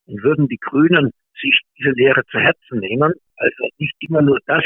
Und 0.08 0.22
würden 0.22 0.50
die 0.50 0.60
Grünen 0.60 1.12
sich 1.40 1.58
diese 1.80 1.92
Lehre 1.92 2.26
zu 2.30 2.40
Herzen 2.40 2.80
nehmen, 2.80 3.14
also 3.38 3.70
nicht 3.78 3.96
immer 4.02 4.22
nur 4.22 4.40
das 4.48 4.66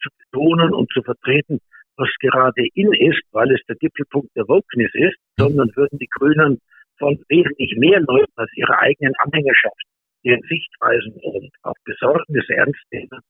zu 0.00 0.08
betonen 0.16 0.72
und 0.72 0.90
zu 0.94 1.02
vertreten, 1.02 1.60
was 1.96 2.08
gerade 2.20 2.66
in 2.74 2.92
ist, 2.92 3.22
weil 3.32 3.52
es 3.52 3.60
der 3.68 3.76
Gipfelpunkt 3.76 4.34
der 4.36 4.48
Wokeness 4.48 4.90
ist, 4.94 5.16
sondern 5.38 5.70
würden 5.74 5.98
die 5.98 6.08
Grünen 6.18 6.60
von 6.98 7.18
wesentlich 7.28 7.74
mehr 7.76 8.00
Leuten 8.00 8.32
als 8.36 8.50
ihrer 8.56 8.78
eigenen 8.80 9.14
Anhängerschaft 9.18 9.82
deren 10.24 10.42
Sichtweisen 10.42 11.12
und 11.22 11.50
auch 11.62 11.74
Besorgnis 11.84 12.44
ernst 12.48 12.82
nehmen, 12.90 13.20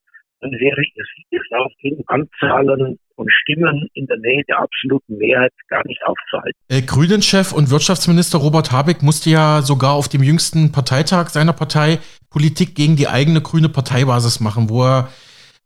dann 0.40 0.50
wäre 0.52 0.82
ihr 0.94 1.04
Siegeslauf 1.16 1.72
in 1.80 2.02
Anzahlen 2.06 2.98
von 3.14 3.26
Stimmen 3.30 3.88
in 3.94 4.06
der 4.06 4.18
Nähe 4.18 4.42
der 4.48 4.58
absoluten 4.58 5.16
Mehrheit 5.16 5.52
gar 5.68 5.86
nicht 5.86 6.00
aufzuhalten. 6.04 6.58
Äh, 6.68 6.82
Grünen-Chef 6.82 7.52
und 7.52 7.70
Wirtschaftsminister 7.70 8.38
Robert 8.38 8.72
Habeck 8.72 9.02
musste 9.02 9.30
ja 9.30 9.62
sogar 9.62 9.94
auf 9.94 10.08
dem 10.08 10.22
jüngsten 10.22 10.72
Parteitag 10.72 11.28
seiner 11.28 11.54
Partei 11.54 11.98
Politik 12.30 12.74
gegen 12.74 12.96
die 12.96 13.08
eigene 13.08 13.40
grüne 13.40 13.70
Parteibasis 13.70 14.40
machen, 14.40 14.68
wo 14.68 14.84
er, 14.84 15.08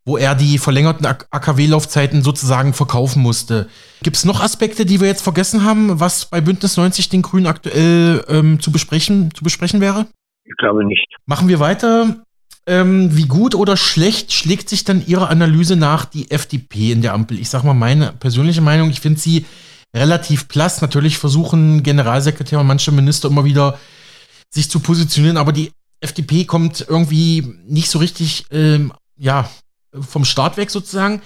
wo 0.05 0.17
er 0.17 0.35
die 0.35 0.59
verlängerten 0.59 1.07
AKW-Laufzeiten 1.07 2.23
sozusagen 2.23 2.73
verkaufen 2.73 3.23
musste. 3.23 3.69
Gibt 4.03 4.17
es 4.17 4.25
noch 4.25 4.41
Aspekte, 4.41 4.87
die 4.87 5.01
wir 5.01 5.09
jetzt 5.09 5.23
vergessen 5.23 5.65
haben, 5.65 6.01
was 6.01 6.27
bei 6.27 6.41
Bündnis 6.41 6.77
90 6.77 7.09
den 7.11 7.23
Grünen 7.23 7.47
aktuell 7.47 8.25
ähm, 8.29 8.61
zu, 8.61 8.73
besprechen, 8.73 9.31
zu 9.35 9.45
besprechen 9.45 9.81
wäre? 9.81 10.07
Ich 10.45 10.57
glaube 10.57 10.85
nicht. 10.85 11.07
Machen 11.27 11.49
wir 11.49 11.61
weiter. 11.61 12.25
Ähm, 12.67 13.17
wie 13.17 13.27
gut 13.27 13.55
oder 13.55 13.77
schlecht 13.77 14.33
schlägt 14.33 14.69
sich 14.69 14.85
dann 14.85 15.05
Ihre 15.07 15.29
Analyse 15.29 15.77
nach 15.77 16.05
die 16.05 16.31
FDP 16.31 16.93
in 16.93 17.03
der 17.03 17.15
Ampel? 17.15 17.39
Ich 17.39 17.51
sage 17.51 17.67
mal 17.67 17.75
meine 17.75 18.13
persönliche 18.13 18.61
Meinung, 18.61 18.91
ich 18.91 19.01
finde 19.01 19.21
sie 19.21 19.45
relativ 19.95 20.49
blass. 20.49 20.81
Natürlich 20.81 21.19
versuchen 21.19 21.83
Generalsekretär 21.83 22.61
und 22.61 22.67
manche 22.67 22.93
Minister 22.93 23.29
immer 23.29 23.45
wieder 23.45 23.79
sich 24.51 24.71
zu 24.71 24.81
positionieren, 24.81 25.37
aber 25.37 25.53
die 25.53 25.73
FDP 26.01 26.45
kommt 26.45 26.85
irgendwie 26.89 27.47
nicht 27.67 27.91
so 27.91 27.99
richtig 27.99 28.47
ähm, 28.51 28.93
ja, 29.17 29.49
vom 29.99 30.25
Start 30.25 30.57
weg 30.57 30.71
sozusagen. 30.71 31.23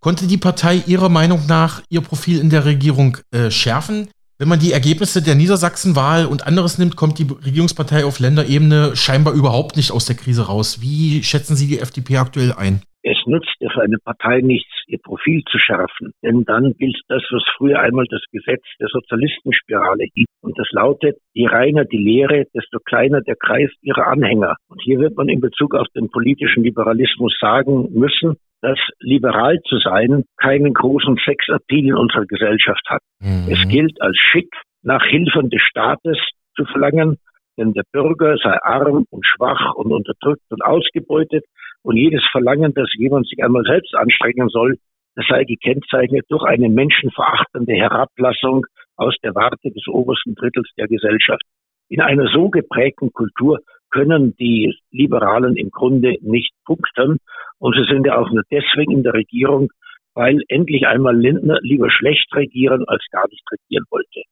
Konnte 0.00 0.26
die 0.26 0.36
Partei 0.36 0.82
Ihrer 0.86 1.08
Meinung 1.08 1.46
nach 1.46 1.82
ihr 1.88 2.00
Profil 2.00 2.38
in 2.38 2.50
der 2.50 2.64
Regierung 2.64 3.18
äh, 3.30 3.50
schärfen? 3.50 4.08
Wenn 4.38 4.48
man 4.48 4.60
die 4.60 4.72
Ergebnisse 4.72 5.22
der 5.22 5.34
Niedersachsenwahl 5.34 6.26
und 6.26 6.46
anderes 6.46 6.76
nimmt, 6.76 6.94
kommt 6.94 7.18
die 7.18 7.26
Regierungspartei 7.26 8.04
auf 8.04 8.18
Länderebene 8.18 8.94
scheinbar 8.94 9.32
überhaupt 9.32 9.76
nicht 9.76 9.92
aus 9.92 10.04
der 10.04 10.16
Krise 10.16 10.42
raus. 10.42 10.80
Wie 10.80 11.24
schätzen 11.24 11.56
Sie 11.56 11.66
die 11.66 11.78
FDP 11.78 12.18
aktuell 12.18 12.52
ein? 12.52 12.82
Es 13.08 13.18
nützt 13.26 13.54
ja 13.60 13.70
für 13.70 13.82
eine 13.82 13.98
Partei 13.98 14.40
nichts, 14.40 14.82
ihr 14.88 14.98
Profil 14.98 15.44
zu 15.44 15.58
schärfen. 15.60 16.10
Denn 16.24 16.42
dann 16.42 16.72
gilt 16.72 16.98
das, 17.06 17.22
was 17.30 17.44
früher 17.56 17.78
einmal 17.78 18.04
das 18.10 18.22
Gesetz 18.32 18.64
der 18.80 18.88
Sozialistenspirale 18.88 20.06
hieß. 20.12 20.26
Und 20.42 20.58
das 20.58 20.66
lautet, 20.72 21.16
je 21.32 21.46
reiner 21.46 21.84
die 21.84 22.02
Lehre, 22.02 22.46
desto 22.52 22.80
kleiner 22.80 23.20
der 23.20 23.36
Kreis 23.36 23.70
ihrer 23.80 24.08
Anhänger. 24.08 24.56
Und 24.68 24.82
hier 24.82 24.98
wird 24.98 25.16
man 25.16 25.28
in 25.28 25.40
Bezug 25.40 25.76
auf 25.76 25.86
den 25.94 26.10
politischen 26.10 26.64
Liberalismus 26.64 27.36
sagen 27.40 27.92
müssen, 27.92 28.38
dass 28.60 28.78
liberal 28.98 29.60
zu 29.68 29.78
sein 29.78 30.24
keinen 30.36 30.74
großen 30.74 31.16
Sexappeal 31.24 31.84
in 31.84 31.94
unserer 31.94 32.26
Gesellschaft 32.26 32.82
hat. 32.88 33.02
Mhm. 33.20 33.46
Es 33.48 33.68
gilt 33.68 34.02
als 34.02 34.16
schick, 34.18 34.52
nach 34.82 35.04
Hilfen 35.04 35.48
des 35.50 35.62
Staates 35.62 36.18
zu 36.56 36.64
verlangen, 36.64 37.18
denn 37.56 37.72
der 37.72 37.84
Bürger 37.92 38.36
sei 38.42 38.56
arm 38.62 39.06
und 39.10 39.26
schwach 39.26 39.74
und 39.74 39.92
unterdrückt 39.92 40.42
und 40.50 40.64
ausgebeutet 40.64 41.44
und 41.82 41.96
jedes 41.96 42.22
Verlangen, 42.30 42.74
dass 42.74 42.88
jemand 42.96 43.26
sich 43.28 43.42
einmal 43.42 43.64
selbst 43.64 43.94
anstrengen 43.94 44.48
soll, 44.48 44.76
das 45.14 45.26
sei 45.28 45.44
gekennzeichnet 45.44 46.26
durch 46.28 46.44
eine 46.44 46.68
menschenverachtende 46.68 47.72
Herablassung 47.72 48.66
aus 48.96 49.14
der 49.22 49.34
Warte 49.34 49.70
des 49.70 49.86
obersten 49.88 50.34
Drittels 50.34 50.68
der 50.76 50.88
Gesellschaft. 50.88 51.42
In 51.88 52.00
einer 52.00 52.28
so 52.28 52.50
geprägten 52.50 53.12
Kultur 53.12 53.60
können 53.90 54.34
die 54.36 54.76
Liberalen 54.90 55.56
im 55.56 55.70
Grunde 55.70 56.16
nicht 56.20 56.52
punkten. 56.64 57.18
Und 57.58 57.76
sie 57.76 57.84
sind 57.90 58.06
ja 58.06 58.18
auch 58.18 58.30
nur 58.30 58.42
deswegen 58.50 58.92
in 58.92 59.02
der 59.02 59.14
Regierung, 59.14 59.70
weil 60.14 60.42
endlich 60.48 60.86
einmal 60.86 61.16
Lindner 61.16 61.58
lieber 61.62 61.90
schlecht 61.90 62.26
regieren 62.34 62.84
als 62.86 63.04
gar 63.10 63.28
nicht 63.28 63.44
regieren 63.50 63.84
wollte. 63.90 64.22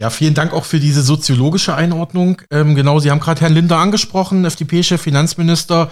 Ja, 0.00 0.10
vielen 0.10 0.34
Dank 0.34 0.52
auch 0.52 0.64
für 0.64 0.78
diese 0.78 1.02
soziologische 1.02 1.74
Einordnung. 1.74 2.40
Ähm, 2.52 2.76
genau, 2.76 3.00
Sie 3.00 3.10
haben 3.10 3.18
gerade 3.18 3.40
Herrn 3.40 3.54
Lindner 3.54 3.78
angesprochen, 3.78 4.44
FDP-Chef, 4.44 5.02
Finanzminister. 5.02 5.90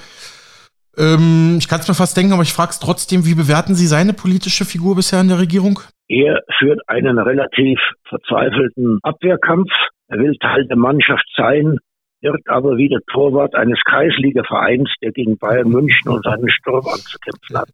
Ähm, 0.96 1.56
ich 1.58 1.68
kann 1.68 1.80
es 1.80 1.88
mir 1.88 1.94
fast 1.94 2.16
denken, 2.16 2.32
aber 2.32 2.42
ich 2.42 2.52
frage 2.52 2.70
es 2.70 2.78
trotzdem, 2.78 3.26
wie 3.26 3.34
bewerten 3.34 3.75
Sie 3.75 3.86
seine 3.88 4.12
politische 4.12 4.64
Figur 4.64 4.94
bisher 4.94 5.20
in 5.20 5.28
der 5.28 5.40
Regierung? 5.40 5.80
Er 6.08 6.40
führt 6.56 6.80
einen 6.86 7.18
relativ 7.18 7.80
verzweifelten 8.08 9.00
Abwehrkampf. 9.02 9.70
Er 10.06 10.18
will 10.18 10.36
Teil 10.40 10.66
der 10.68 10.76
Mannschaft 10.76 11.26
sein, 11.36 11.78
wird 12.20 12.40
aber 12.46 12.76
wieder 12.76 13.00
Torwart 13.12 13.56
eines 13.56 13.80
Kreisligavereins, 13.84 14.88
der 15.02 15.10
gegen 15.10 15.36
Bayern 15.36 15.68
München 15.68 16.12
und 16.12 16.22
seinen 16.22 16.48
Sturm 16.48 16.86
anzukämpfen 16.86 17.58
hat. 17.58 17.70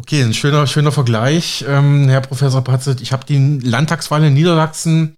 Okay, 0.00 0.22
ein 0.22 0.32
schöner, 0.32 0.68
schöner 0.68 0.92
Vergleich. 0.92 1.64
Ähm, 1.68 2.06
Herr 2.08 2.20
Professor 2.20 2.62
Patzelt, 2.62 3.00
ich 3.00 3.12
habe 3.12 3.24
die 3.28 3.58
Landtagswahl 3.68 4.22
in 4.22 4.32
Niedersachsen 4.32 5.16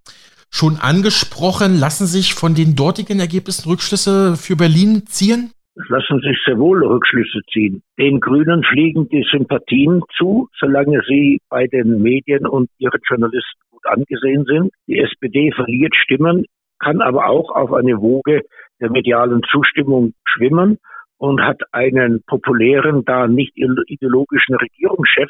schon 0.49 0.77
angesprochen. 0.81 1.79
Lassen 1.79 2.07
sich 2.07 2.33
von 2.33 2.55
den 2.55 2.75
dortigen 2.75 3.19
Ergebnissen 3.19 3.69
Rückschlüsse 3.69 4.35
für 4.37 4.55
Berlin 4.55 5.03
ziehen? 5.05 5.51
Lassen 5.75 6.19
sich 6.21 6.35
sehr 6.45 6.57
wohl 6.57 6.83
Rückschlüsse 6.83 7.41
ziehen. 7.53 7.83
Den 7.99 8.19
Grünen 8.19 8.63
fliegen 8.63 9.07
die 9.09 9.23
Sympathien 9.31 10.01
zu, 10.17 10.49
solange 10.59 10.99
sie 11.07 11.39
bei 11.47 11.67
den 11.67 12.01
Medien 12.01 12.47
und 12.47 12.67
ihren 12.79 12.99
Journalisten 13.07 13.61
gut 13.69 13.85
angesehen 13.85 14.45
sind. 14.45 14.71
Die 14.87 14.97
SPD 14.97 15.51
verliert 15.51 15.93
Stimmen 15.95 16.45
kann 16.79 17.01
aber 17.01 17.27
auch 17.27 17.51
auf 17.51 17.71
eine 17.71 18.01
Woge 18.01 18.41
der 18.79 18.89
medialen 18.89 19.43
Zustimmung 19.51 20.13
schwimmen 20.25 20.79
und 21.21 21.39
hat 21.39 21.61
einen 21.71 22.23
populären, 22.23 23.05
da 23.05 23.27
nicht 23.27 23.55
ideologischen 23.55 24.55
Regierungschef 24.55 25.29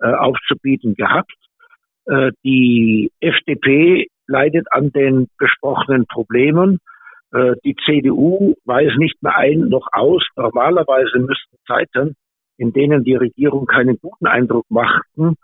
äh, 0.00 0.06
aufzubieten 0.06 0.94
gehabt. 0.94 1.34
Äh, 2.04 2.30
die 2.44 3.10
FDP 3.18 4.06
leidet 4.28 4.68
an 4.70 4.92
den 4.92 5.26
besprochenen 5.36 6.06
Problemen. 6.06 6.78
Äh, 7.32 7.54
die 7.64 7.74
CDU 7.84 8.54
weiß 8.66 8.92
nicht 8.98 9.20
mehr 9.20 9.36
ein 9.36 9.68
noch 9.68 9.88
aus. 9.90 10.24
Normalerweise 10.36 11.18
müssten 11.18 11.56
Zeiten, 11.66 12.14
in 12.56 12.72
denen 12.72 13.02
die 13.02 13.16
Regierung 13.16 13.66
keinen 13.66 13.98
guten 13.98 14.28
Eindruck 14.28 14.66
machten, 14.68 15.34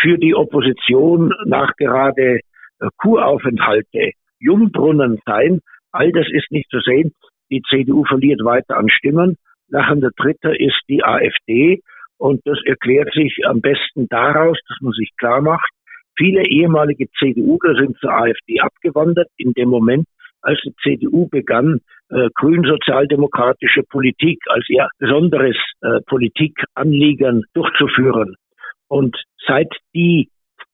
für 0.00 0.16
die 0.16 0.34
Opposition 0.34 1.34
nach 1.44 1.76
gerade 1.76 2.36
äh, 2.38 2.88
Kuraufenthalte 2.96 4.12
Jungbrunnen 4.38 5.20
sein. 5.26 5.60
All 5.92 6.10
das 6.10 6.26
ist 6.32 6.50
nicht 6.50 6.70
zu 6.70 6.80
sehen. 6.80 7.12
Die 7.50 7.62
CDU 7.68 8.04
verliert 8.04 8.44
weiter 8.44 8.76
an 8.76 8.88
Stimmen. 8.88 9.36
Lachender 9.68 10.10
Dritter 10.16 10.58
ist 10.58 10.80
die 10.88 11.04
AfD. 11.04 11.80
Und 12.18 12.42
das 12.44 12.58
erklärt 12.64 13.12
sich 13.14 13.40
am 13.46 13.60
besten 13.60 14.06
daraus, 14.08 14.58
dass 14.68 14.78
man 14.80 14.92
sich 14.92 15.10
klar 15.18 15.40
macht, 15.40 15.70
viele 16.16 16.46
ehemalige 16.46 17.06
CDUler 17.18 17.74
sind 17.76 17.96
zur 17.98 18.12
AfD 18.12 18.60
abgewandert 18.60 19.28
in 19.38 19.52
dem 19.54 19.70
Moment, 19.70 20.06
als 20.42 20.60
die 20.64 20.74
CDU 20.82 21.28
begann, 21.28 21.80
äh, 22.10 22.28
grün-sozialdemokratische 22.34 23.82
Politik 23.88 24.38
als 24.48 24.68
ihr 24.68 24.88
besonderes 24.98 25.56
äh, 25.80 26.00
Politikanliegen 26.06 27.44
durchzuführen. 27.54 28.36
Und 28.88 29.16
seit 29.46 29.72
die 29.94 30.28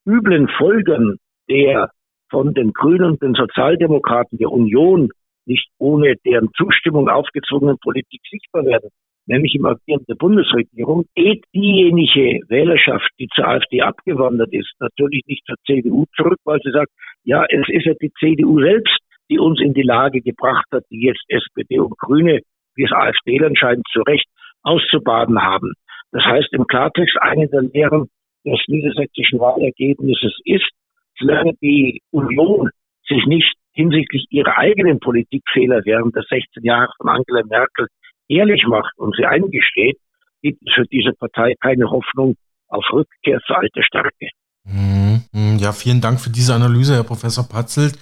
üblen 0.05 0.49
Folgen 0.49 1.19
der 1.49 1.91
von 2.31 2.55
den 2.55 2.73
Grünen, 2.73 3.19
den 3.19 3.35
Sozialdemokraten, 3.35 4.39
der 4.39 4.51
Union 4.51 5.11
nicht 5.47 5.69
ohne 5.79 6.15
deren 6.25 6.51
Zustimmung 6.57 7.09
aufgezwungenen 7.09 7.79
Politik 7.79 8.21
sichtbar 8.31 8.65
werden, 8.65 8.91
nämlich 9.27 9.55
im 9.55 9.67
Agieren 9.67 10.05
der 10.09 10.15
Bundesregierung, 10.15 11.07
geht 11.15 11.45
diejenige 11.55 12.41
Wählerschaft, 12.49 13.09
die 13.19 13.29
zur 13.35 13.47
AfD 13.47 13.83
abgewandert 13.83 14.53
ist, 14.53 14.73
natürlich 14.81 15.23
nicht 15.27 15.45
zur 15.47 15.57
CDU 15.67 16.05
zurück, 16.17 16.39
weil 16.45 16.61
sie 16.63 16.73
sagt, 16.73 16.91
ja, 17.25 17.45
es 17.49 17.69
ist 17.69 17.87
ja 17.87 17.95
die 18.01 18.13
CDU 18.19 18.61
selbst, 18.61 18.99
die 19.31 19.39
uns 19.39 19.61
in 19.61 19.75
die 19.75 19.83
Lage 19.83 20.21
gebracht 20.21 20.67
hat, 20.73 20.85
die 20.91 21.03
jetzt 21.03 21.25
SPD 21.29 21.81
und 21.81 21.97
Grüne, 21.99 22.41
wie 22.77 22.85
es 22.85 22.93
AfD 22.93 23.43
anscheinend 23.45 23.87
zu 23.93 24.01
Recht 24.03 24.27
auszubaden 24.63 25.43
haben. 25.43 25.73
Das 26.13 26.25
heißt 26.25 26.53
im 26.53 26.67
Klartext, 26.67 27.17
eine 27.21 27.49
der 27.49 27.63
Lehren 27.63 28.09
des 28.45 28.61
niedersächsischen 28.69 29.41
Wahlergebnisses 29.41 30.39
ist, 30.45 30.71
solange 31.19 31.55
die 31.61 32.01
Union 32.11 32.71
sich 33.09 33.25
nicht 33.27 33.55
hinsichtlich 33.77 34.27
ihrer 34.31 34.57
eigenen 34.57 34.99
Politikfehler 34.99 35.83
während 35.85 36.17
der 36.17 36.25
16 36.29 36.65
Jahre 36.65 36.91
von 36.97 37.09
Angela 37.11 37.43
Merkel 37.47 37.87
ehrlich 38.29 38.65
macht 38.67 38.93
und 38.97 39.15
sie 39.17 39.27
eingesteht, 39.27 39.99
gibt 40.43 40.61
es 40.67 40.75
für 40.75 40.87
diese 40.87 41.13
Partei 41.13 41.55
keine 41.61 41.91
Hoffnung 41.91 42.37
auf 42.69 42.85
Rückkehr 42.93 43.41
zur 43.47 43.59
alten 43.59 43.83
Stärke. 43.83 44.29
Mhm. 44.65 45.59
Ja, 45.59 45.73
vielen 45.73 46.01
Dank 46.01 46.21
für 46.21 46.31
diese 46.31 46.55
Analyse, 46.55 46.95
Herr 46.95 47.05
Professor 47.05 47.47
Patzelt. 47.49 47.95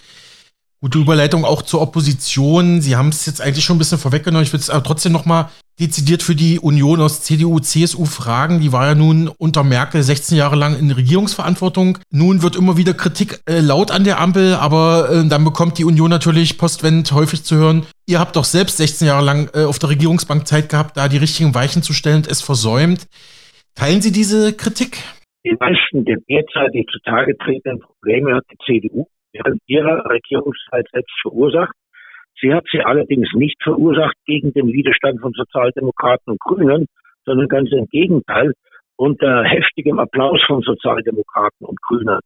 Gute 0.85 0.99
Überleitung 0.99 1.47
auch 1.47 1.63
zur 1.63 1.81
Opposition. 1.81 2.83
Sie 2.83 2.95
haben 2.95 3.09
es 3.09 3.25
jetzt 3.25 3.41
eigentlich 3.41 3.65
schon 3.65 3.77
ein 3.77 3.79
bisschen 3.79 3.97
vorweggenommen. 3.97 4.43
Ich 4.45 4.53
würde 4.53 4.61
es 4.61 4.69
aber 4.69 4.85
trotzdem 4.85 5.13
nochmal 5.13 5.47
dezidiert 5.81 6.23
für 6.23 6.35
die 6.35 6.59
Union 6.59 7.01
aus 7.01 7.23
CDU, 7.23 7.59
CSU 7.59 8.05
fragen. 8.05 8.61
Die 8.61 8.71
war 8.71 8.89
ja 8.89 8.95
nun 8.95 9.29
unter 9.39 9.65
Merkel 9.65 10.03
16 10.03 10.37
Jahre 10.37 10.57
lang 10.57 10.79
in 10.79 10.91
Regierungsverantwortung. 10.91 11.97
Nun 12.11 12.43
wird 12.43 12.55
immer 12.55 12.77
wieder 12.77 12.93
Kritik 12.93 13.41
äh, 13.49 13.61
laut 13.61 13.91
an 13.91 14.05
der 14.05 14.21
Ampel, 14.21 14.57
aber 14.57 15.09
äh, 15.11 15.27
dann 15.27 15.43
bekommt 15.43 15.79
die 15.79 15.87
Union 15.87 16.11
natürlich 16.11 16.59
postwendend 16.59 17.13
häufig 17.13 17.45
zu 17.45 17.57
hören, 17.57 17.87
ihr 18.07 18.21
habt 18.21 18.37
doch 18.37 18.45
selbst 18.45 18.77
16 18.77 19.09
Jahre 19.09 19.25
lang 19.25 19.49
äh, 19.55 19.65
auf 19.65 19.79
der 19.79 19.89
Regierungsbank 19.89 20.47
Zeit 20.47 20.69
gehabt, 20.69 20.99
da 20.99 21.09
die 21.09 21.17
richtigen 21.17 21.55
Weichen 21.55 21.83
zu 21.83 21.95
stellen 21.95 22.17
und 22.17 22.27
es 22.27 22.43
versäumt. 22.43 23.07
Teilen 23.75 24.03
Sie 24.03 24.13
diese 24.13 24.53
Kritik? 24.53 24.99
Die 25.47 25.57
meisten 25.59 26.05
der 26.05 26.19
derzeitig 26.29 26.87
zutage 26.93 27.39
tretenden 27.39 27.81
Probleme 27.81 28.35
hat 28.35 28.45
die 28.53 28.59
CDU 28.67 29.07
während 29.35 29.61
ihrer 29.67 30.09
Regierungszeit 30.09 30.87
selbst 30.93 31.15
verursacht. 31.21 31.75
Sie 32.41 32.53
hat 32.53 32.65
sie 32.71 32.81
allerdings 32.81 33.29
nicht 33.35 33.63
verursacht 33.63 34.17
gegen 34.25 34.53
den 34.53 34.69
Widerstand 34.69 35.21
von 35.21 35.33
Sozialdemokraten 35.33 36.33
und 36.33 36.41
Grünen, 36.41 36.87
sondern 37.25 37.49
ganz 37.49 37.71
im 37.73 37.87
Gegenteil 37.87 38.55
unter 38.97 39.45
heftigem 39.45 39.99
Applaus 39.99 40.43
von 40.47 40.63
Sozialdemokraten 40.63 41.67
und 41.67 41.81
Grünen. 41.83 42.21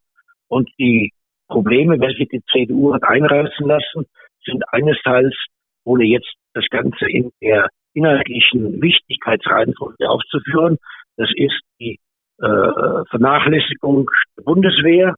Und 0.49 0.71
die 0.79 1.13
Probleme, 1.49 1.99
welche 2.01 2.27
die 2.27 2.43
CDU 2.51 2.95
hat 2.95 3.05
einreißen 3.05 3.67
lassen, 3.67 4.07
sind 4.45 4.63
einerseits, 4.71 5.37
ohne 5.85 6.05
jetzt 6.05 6.33
das 6.55 6.65
Ganze 6.71 7.07
in 7.09 7.31
der 7.41 7.69
inhaltlichen 7.95 8.81
Wichtigkeitsreihenfolge 8.81 10.09
aufzuführen, 10.09 10.79
das 11.17 11.31
ist 11.35 11.61
die 11.81 11.99
äh, 12.41 13.05
Vernachlässigung 13.11 14.11
der 14.37 14.45
Bundeswehr, 14.45 15.15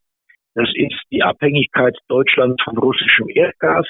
das 0.55 0.69
ist 0.75 0.99
die 1.11 1.23
Abhängigkeit 1.23 1.97
Deutschlands 2.07 2.61
von 2.63 2.77
russischem 2.77 3.29
Erdgas, 3.29 3.87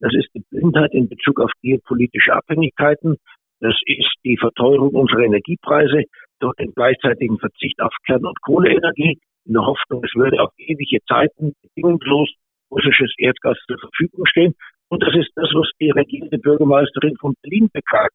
das 0.00 0.14
ist 0.14 0.28
die 0.34 0.42
Blindheit 0.50 0.92
in 0.94 1.08
Bezug 1.08 1.40
auf 1.40 1.52
geopolitische 1.62 2.32
Abhängigkeiten. 2.32 3.16
Das 3.60 3.76
ist 3.84 4.14
die 4.24 4.38
Verteuerung 4.38 4.94
unserer 4.94 5.20
Energiepreise 5.20 6.04
durch 6.40 6.54
den 6.56 6.72
gleichzeitigen 6.72 7.38
Verzicht 7.38 7.78
auf 7.80 7.94
Kern- 8.06 8.24
und 8.24 8.40
Kohleenergie 8.40 9.18
in 9.44 9.52
der 9.52 9.66
Hoffnung, 9.66 10.02
es 10.04 10.14
würde 10.14 10.40
auf 10.40 10.52
ewige 10.58 11.02
Zeiten 11.06 11.54
bedingungslos 11.62 12.30
russisches 12.70 13.12
Erdgas 13.18 13.58
zur 13.66 13.78
Verfügung 13.78 14.26
stehen. 14.26 14.54
Und 14.88 15.02
das 15.02 15.14
ist 15.14 15.30
das, 15.34 15.50
was 15.54 15.68
die 15.80 15.90
regierende 15.90 16.38
Bürgermeisterin 16.38 17.16
von 17.16 17.34
Berlin 17.42 17.68
beklagt. 17.72 18.14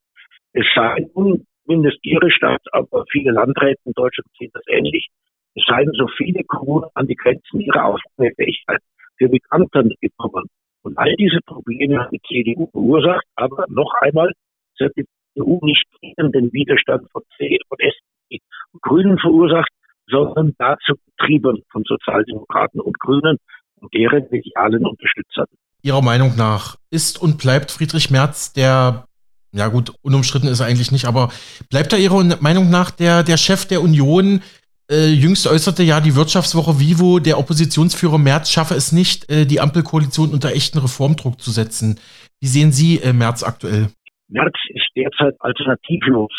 Es 0.54 0.66
sei 0.74 1.06
nun, 1.14 1.46
mindestens 1.68 2.04
ihre 2.04 2.32
Stadt, 2.32 2.62
aber 2.72 3.06
viele 3.12 3.32
Landräte 3.32 3.82
in 3.86 3.94
Deutschland 3.94 4.28
sehen 4.38 4.52
das 4.54 4.64
ähnlich. 4.68 5.08
Es 5.56 5.64
seien 5.68 5.90
so 5.94 6.08
viele 6.18 6.44
Kommunen 6.44 6.90
an 6.94 7.08
die 7.08 7.16
Grenzen 7.16 7.62
ihrer 7.62 7.86
Aufnahmefähigkeit 7.86 8.82
für 9.18 9.30
Migranten 9.30 9.94
gekommen. 10.02 10.46
Und 10.84 10.98
all 10.98 11.16
diese 11.16 11.40
Probleme 11.46 12.00
hat 12.00 12.12
die 12.12 12.22
CDU 12.28 12.68
verursacht. 12.72 13.26
Aber 13.36 13.66
noch 13.70 13.94
einmal, 14.02 14.32
es 14.78 14.86
hat 14.86 14.92
die 14.98 15.06
CDU 15.34 15.60
nicht 15.64 15.86
gegen 16.02 16.32
den 16.32 16.52
Widerstand 16.54 17.10
von 17.12 17.24
C 17.38 17.58
und 17.70 17.80
SPD 17.80 18.42
und 18.74 18.82
Grünen 18.82 19.18
verursacht, 19.18 19.72
sondern 20.08 20.54
dazu 20.58 20.94
getrieben 21.18 21.64
von 21.72 21.84
Sozialdemokraten 21.86 22.80
und 22.80 23.00
Grünen 23.00 23.38
und 23.80 23.94
deren 23.94 24.28
medialen 24.30 24.86
Unterstützern. 24.86 25.48
Ihrer 25.82 26.02
Meinung 26.02 26.36
nach 26.36 26.78
ist 26.90 27.22
und 27.22 27.38
bleibt 27.38 27.72
Friedrich 27.72 28.10
Merz 28.12 28.54
der, 28.54 29.06
ja 29.52 29.68
gut, 29.68 29.94
unumstritten 30.02 30.50
ist 30.50 30.60
er 30.60 30.68
eigentlich 30.68 30.92
nicht, 30.92 31.06
aber 31.06 31.30
bleibt 31.70 31.94
er 31.94 32.00
Ihrer 32.00 32.24
Meinung 32.42 32.70
nach 32.70 32.92
der, 32.92 33.24
der 33.24 33.38
Chef 33.38 33.66
der 33.68 33.82
Union, 33.82 34.42
äh, 34.90 35.10
jüngst 35.10 35.48
äußerte 35.48 35.84
ja 35.84 36.00
die 36.00 36.16
Wirtschaftswoche 36.16 36.80
Vivo, 36.80 37.20
der 37.20 37.40
Oppositionsführer 37.40 38.18
Merz 38.18 38.52
schaffe 38.52 38.76
es 38.76 38.92
nicht, 38.92 39.30
äh, 39.30 39.46
die 39.46 39.60
Ampelkoalition 39.60 40.32
unter 40.32 40.50
echten 40.50 40.80
Reformdruck 40.80 41.40
zu 41.40 41.52
setzen. 41.52 42.00
Wie 42.40 42.48
sehen 42.48 42.72
Sie 42.72 43.00
äh, 43.00 43.14
Merz 43.14 43.44
aktuell? 43.44 43.88
Merz 44.28 44.56
ist 44.70 44.88
derzeit 44.96 45.36
alternativlos. 45.40 46.32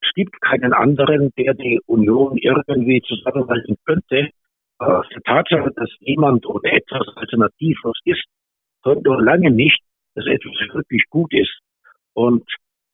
Es 0.00 0.08
gibt 0.14 0.40
keinen 0.40 0.72
anderen, 0.72 1.30
der 1.36 1.54
die 1.54 1.80
Union 1.86 2.36
irgendwie 2.38 3.02
zusammenhalten 3.02 3.76
könnte. 3.84 4.30
Aber 4.78 5.04
die 5.14 5.20
Tatsache, 5.24 5.70
dass 5.74 5.90
jemand 6.00 6.46
oder 6.46 6.72
etwas 6.72 7.08
alternativlos 7.16 7.98
ist, 8.04 8.24
bedeutet 8.82 9.06
noch 9.06 9.20
lange 9.20 9.50
nicht, 9.50 9.80
dass 10.14 10.26
etwas 10.26 10.52
wirklich 10.74 11.04
gut 11.10 11.32
ist. 11.32 11.58
Und 12.14 12.44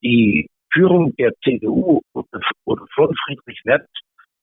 die 0.02 0.48
Führung 0.72 1.14
der 1.16 1.32
CDU 1.44 2.00
oder 2.12 2.86
von 2.94 3.14
Friedrich 3.24 3.60
Merz 3.64 3.86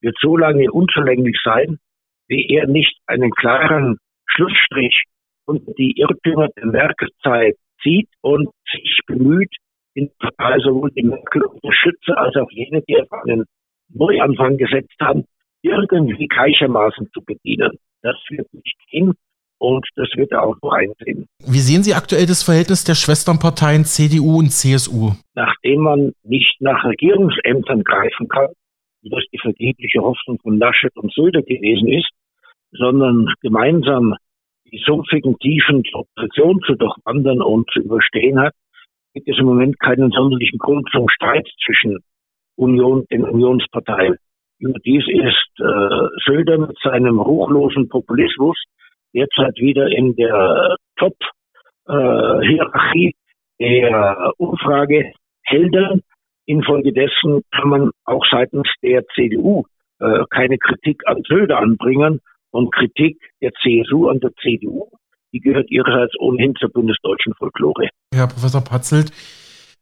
wird 0.02 0.16
so 0.22 0.38
lange 0.38 0.72
unzulänglich 0.72 1.38
sein, 1.44 1.80
wie 2.28 2.48
er 2.48 2.68
nicht 2.68 2.96
einen 3.08 3.32
klaren 3.32 3.98
Schlussstrich 4.28 5.04
unter 5.46 5.72
die 5.74 5.94
Irrtümer 5.98 6.48
der 6.56 6.68
Merkel-Zeit 6.68 7.56
zieht 7.82 8.10
und 8.22 8.50
sich 8.72 9.00
bemüht, 9.08 9.54
in 9.94 10.10
der 10.22 10.30
Partei 10.30 10.60
sowohl 10.60 10.92
die 10.92 11.04
Merkel 11.04 11.44
unterstütze 11.44 12.16
als 12.16 12.36
auch 12.36 12.52
jene, 12.52 12.82
die 12.88 13.02
auf 13.02 13.12
einen 13.12 13.46
Neuanfang 13.90 14.58
gesetzt 14.58 14.96
haben, 15.02 15.26
irgendwie 15.62 16.28
gleichermaßen 16.28 17.10
zu 17.14 17.22
bedienen. 17.26 17.72
Das 18.02 18.16
wird 18.30 18.54
nicht 18.54 18.78
gehen 18.90 19.14
und 19.58 19.86
das 19.96 20.08
wird 20.16 20.32
er 20.32 20.44
auch 20.44 20.56
noch 20.62 20.72
einsehen. 20.72 21.28
Wie 21.46 21.60
sehen 21.60 21.84
Sie 21.84 21.94
aktuell 21.94 22.26
das 22.26 22.44
Verhältnis 22.44 22.84
der 22.84 22.96
Schwesternparteien 22.96 23.84
CDU 23.84 24.40
und 24.40 24.52
CSU? 24.52 25.12
Nachdem 25.34 25.82
man 25.82 26.14
nicht 26.24 26.62
nach 26.62 26.86
Regierungsämtern 26.86 27.84
greifen 27.84 28.28
kann, 28.30 28.50
das 29.04 29.24
die 29.32 29.40
vergebliche 29.40 30.02
Hoffnung 30.02 30.40
von 30.42 30.58
Laschet 30.58 30.96
und 30.96 31.14
Söder 31.14 31.42
gewesen 31.42 31.88
ist, 31.88 32.10
sondern 32.72 33.34
gemeinsam 33.42 34.16
die 34.72 34.82
sumpfigen 34.86 35.38
Tiefen 35.40 35.82
der 35.84 35.96
Opposition 35.96 36.62
zu 36.66 36.76
durchwandern 36.76 37.42
und 37.42 37.70
zu 37.72 37.80
überstehen 37.80 38.40
hat, 38.40 38.54
gibt 39.14 39.28
es 39.28 39.38
im 39.40 39.46
Moment 39.46 39.80
keinen 39.80 40.12
sonderlichen 40.12 40.60
Grund 40.60 40.88
zum 40.92 41.10
Streit 41.10 41.50
zwischen 41.66 41.98
Union, 42.56 43.06
den 43.12 43.24
Unionsparteien. 43.24 44.18
Überdies 44.60 45.06
ist 45.08 45.60
äh, 45.60 46.08
Söder 46.26 46.60
mit 46.60 46.78
seinem 46.84 47.20
ruchlosen 47.20 47.88
Populismus 47.88 48.62
derzeit 49.14 49.56
wieder 49.58 49.88
in 49.88 50.16
der 50.16 50.76
Top-Hierarchie 50.98 53.16
äh, 53.58 53.82
der 53.82 54.34
Umfrage 54.38 55.14
Helden 55.44 56.04
Infolgedessen 56.50 57.44
kann 57.56 57.70
man 57.70 57.92
auch 58.06 58.26
seitens 58.32 58.68
der 58.82 59.04
CDU 59.14 59.66
äh, 60.00 60.24
keine 60.32 60.58
Kritik 60.58 61.04
an 61.06 61.22
Söder 61.28 61.60
anbringen 61.60 62.22
und 62.50 62.74
Kritik 62.74 63.22
der 63.40 63.52
CSU 63.62 64.08
an 64.08 64.20
der 64.20 64.32
CDU. 64.42 64.90
Die 65.32 65.42
gehört 65.42 65.70
ihrerseits 65.70 66.14
ohnehin 66.20 66.56
zur 66.56 66.70
bundesdeutschen 66.72 67.36
Folklore. 67.38 67.90
Herr 68.12 68.26
Professor 68.26 68.62
Patzelt, 68.62 69.12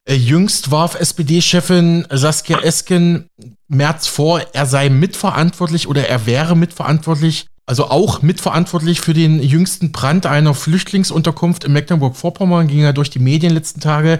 äh, 0.05 0.15
Jüngst 0.15 0.69
warf 0.69 0.99
SPD-Chefin 0.99 2.05
Saskia 2.09 2.59
Esken 2.59 3.29
März 3.69 4.07
vor, 4.07 4.41
er 4.53 4.65
sei 4.65 4.89
mitverantwortlich 4.89 5.87
oder 5.87 6.01
er 6.01 6.27
wäre 6.27 6.57
mitverantwortlich, 6.57 7.47
also 7.65 7.85
auch 7.85 8.21
mitverantwortlich 8.21 8.99
für 8.99 9.13
den 9.13 9.41
jüngsten 9.41 9.93
Brand 9.93 10.25
einer 10.25 10.53
Flüchtlingsunterkunft 10.53 11.63
in 11.63 11.71
Mecklenburg-Vorpommern, 11.71 12.67
ging 12.67 12.83
er 12.83 12.91
durch 12.91 13.09
die 13.09 13.19
Medien 13.19 13.53
letzten 13.53 13.79
Tage. 13.79 14.19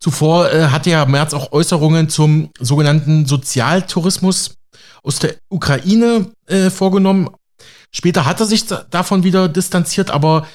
Zuvor 0.00 0.50
äh, 0.50 0.68
hatte 0.72 0.88
ja 0.88 1.04
Merz 1.04 1.34
auch 1.34 1.52
Äußerungen 1.52 2.08
zum 2.08 2.50
sogenannten 2.58 3.26
Sozialtourismus 3.26 4.58
aus 5.02 5.18
der 5.18 5.34
Ukraine 5.50 6.32
äh, 6.48 6.70
vorgenommen. 6.70 7.28
Später 7.92 8.24
hat 8.24 8.40
er 8.40 8.46
sich 8.46 8.62
davon 8.66 9.24
wieder 9.24 9.48
distanziert, 9.48 10.10
aber 10.10 10.46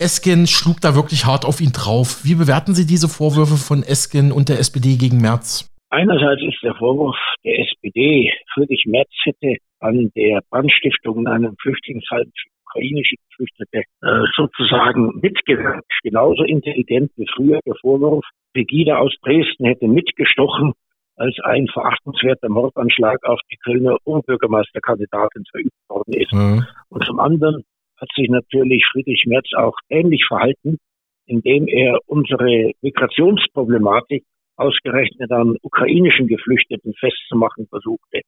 Esken 0.00 0.48
schlug 0.48 0.80
da 0.80 0.96
wirklich 0.96 1.26
hart 1.26 1.44
auf 1.44 1.60
ihn 1.60 1.72
drauf. 1.72 2.24
Wie 2.24 2.34
bewerten 2.34 2.74
Sie 2.74 2.86
diese 2.86 3.08
Vorwürfe 3.08 3.56
von 3.56 3.84
Esken 3.84 4.32
und 4.32 4.48
der 4.48 4.58
SPD 4.58 4.96
gegen 4.96 5.20
Merz? 5.20 5.70
Einerseits 5.90 6.42
ist 6.42 6.62
der 6.62 6.74
Vorwurf 6.74 7.16
der 7.44 7.58
SPD, 7.60 8.32
Friedrich 8.52 8.84
Merz 8.86 9.08
hätte 9.24 9.56
an 9.80 10.10
der 10.16 10.42
Brandstiftung 10.50 11.20
in 11.20 11.26
einem 11.28 11.56
Flüchtlingsheim 11.62 12.30
ukrainische 12.68 13.16
Geflüchtete 13.30 13.78
äh, 14.02 14.24
sozusagen 14.36 15.18
mitgewirkt. 15.20 15.90
Genauso 16.02 16.42
intelligent 16.44 17.10
wie 17.16 17.26
früher 17.34 17.60
der 17.64 17.74
Vorwurf, 17.80 18.24
Pegida 18.52 18.98
aus 18.98 19.14
Dresden 19.22 19.66
hätte 19.66 19.88
mitgestochen, 19.88 20.72
als 21.16 21.36
ein 21.42 21.66
verachtenswerter 21.68 22.48
Mordanschlag 22.48 23.24
auf 23.24 23.40
die 23.50 23.56
Kölner 23.56 23.96
Oberbürgermeisterkandidatin 24.04 25.44
verübt 25.50 25.74
worden 25.88 26.12
ist. 26.14 26.32
Mhm. 26.32 26.64
Und 26.88 27.04
zum 27.04 27.18
anderen 27.18 27.64
hat 27.96 28.08
sich 28.14 28.28
natürlich 28.28 28.84
Friedrich 28.92 29.24
Merz 29.26 29.48
auch 29.56 29.74
ähnlich 29.88 30.24
verhalten, 30.26 30.78
indem 31.26 31.66
er 31.66 31.98
unsere 32.06 32.72
Migrationsproblematik 32.80 34.24
ausgerechnet 34.56 35.30
an 35.30 35.56
ukrainischen 35.62 36.26
Geflüchteten 36.26 36.94
festzumachen 36.94 37.66
versuchte. 37.68 38.20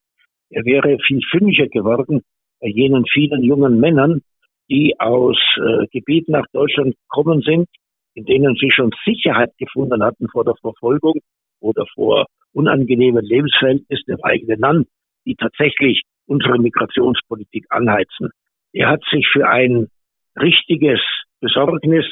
Er 0.50 0.64
wäre 0.64 0.98
viel 1.06 1.20
fündiger 1.30 1.68
geworden 1.68 2.22
bei 2.61 2.68
jenen 2.68 3.06
vielen 3.06 3.42
jungen 3.42 3.80
Männern, 3.80 4.22
die 4.68 4.98
aus 4.98 5.38
äh, 5.56 5.87
Gebieten 5.92 6.33
nach 6.33 6.46
Deutschland 6.52 6.94
gekommen 7.09 7.42
sind, 7.42 7.68
in 8.14 8.24
denen 8.24 8.56
sie 8.60 8.70
schon 8.70 8.90
Sicherheit 9.04 9.52
gefunden 9.58 10.02
hatten 10.02 10.28
vor 10.28 10.44
der 10.44 10.54
Verfolgung 10.60 11.14
oder 11.60 11.84
vor 11.94 12.26
unangenehmen 12.52 13.24
Lebensverhältnissen 13.24 14.14
im 14.14 14.24
eigenen 14.24 14.58
Land, 14.58 14.88
die 15.24 15.36
tatsächlich 15.36 16.02
unsere 16.26 16.58
Migrationspolitik 16.58 17.66
anheizen. 17.70 18.30
Er 18.72 18.88
hat 18.88 19.02
sich 19.10 19.26
für 19.32 19.48
ein 19.48 19.88
richtiges 20.36 21.00
Besorgnis 21.40 22.04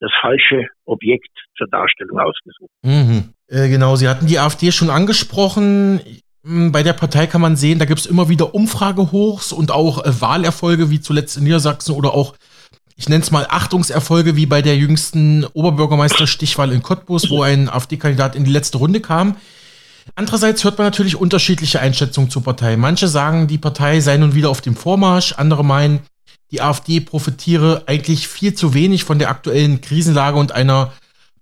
das 0.00 0.10
falsche 0.20 0.66
Objekt 0.84 1.30
zur 1.56 1.68
Darstellung 1.68 2.18
ausgesucht. 2.18 2.70
Mhm. 2.82 3.34
Äh, 3.48 3.68
genau, 3.68 3.96
Sie 3.96 4.08
hatten 4.08 4.26
die 4.26 4.38
AfD 4.38 4.72
schon 4.72 4.90
angesprochen. 4.90 6.00
Hm, 6.44 6.70
bei 6.70 6.82
der 6.82 6.92
Partei 6.92 7.26
kann 7.26 7.40
man 7.40 7.56
sehen, 7.56 7.78
da 7.78 7.86
gibt 7.86 8.00
es 8.00 8.06
immer 8.06 8.28
wieder 8.28 8.54
Umfragehochs 8.54 9.52
und 9.52 9.72
auch 9.72 10.04
äh, 10.04 10.20
Wahlerfolge, 10.20 10.90
wie 10.90 11.00
zuletzt 11.00 11.36
in 11.36 11.44
Niedersachsen 11.44 11.94
oder 11.94 12.14
auch, 12.14 12.36
ich 12.96 13.08
nenne 13.08 13.22
es 13.22 13.30
mal 13.30 13.46
Achtungserfolge, 13.48 14.36
wie 14.36 14.46
bei 14.46 14.62
der 14.62 14.76
jüngsten 14.76 15.44
Oberbürgermeister-Stichwahl 15.44 16.72
in 16.72 16.82
Cottbus, 16.82 17.30
wo 17.30 17.42
ein 17.42 17.68
AfD-Kandidat 17.68 18.34
in 18.34 18.44
die 18.44 18.50
letzte 18.50 18.78
Runde 18.78 19.00
kam. 19.00 19.36
Andererseits 20.14 20.64
hört 20.64 20.78
man 20.78 20.86
natürlich 20.86 21.16
unterschiedliche 21.16 21.80
Einschätzungen 21.80 22.30
zur 22.30 22.42
Partei. 22.42 22.76
Manche 22.76 23.08
sagen, 23.08 23.48
die 23.48 23.58
Partei 23.58 24.00
sei 24.00 24.16
nun 24.16 24.34
wieder 24.34 24.48
auf 24.48 24.62
dem 24.62 24.76
Vormarsch, 24.76 25.32
andere 25.32 25.64
meinen, 25.64 26.00
die 26.50 26.62
AfD 26.62 27.00
profitiere 27.00 27.82
eigentlich 27.86 28.28
viel 28.28 28.54
zu 28.54 28.72
wenig 28.72 29.04
von 29.04 29.18
der 29.18 29.30
aktuellen 29.30 29.80
Krisenlage 29.80 30.38
und 30.38 30.52
einer 30.52 30.92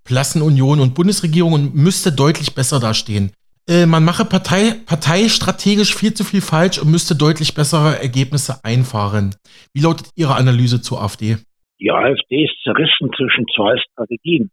blassen 0.03 0.43
Union 0.43 0.81
und 0.81 0.95
Bundesregierung 0.95 1.53
und 1.53 1.75
müsste 1.75 2.11
deutlich 2.11 2.55
besser 2.55 2.81
dastehen. 2.81 3.33
Äh, 3.67 3.87
man 3.87 4.05
mache 4.05 4.25
Partei, 4.25 4.77
parteistrategisch 4.85 5.95
viel 5.97 6.13
zu 6.13 6.23
viel 6.23 6.43
falsch 6.43 6.79
und 6.79 6.91
müsste 6.91 7.17
deutlich 7.17 7.55
bessere 7.55 7.97
Ergebnisse 7.97 8.61
einfahren. 8.63 9.35
Wie 9.73 9.81
lautet 9.81 10.11
Ihre 10.17 10.37
Analyse 10.37 10.83
zur 10.83 11.01
AfD? 11.01 11.37
Die 11.81 11.91
AfD 11.91 12.45
ist 12.45 12.61
zerrissen 12.63 13.11
zwischen 13.17 13.47
zwei 13.55 13.77
Strategien. 13.79 14.51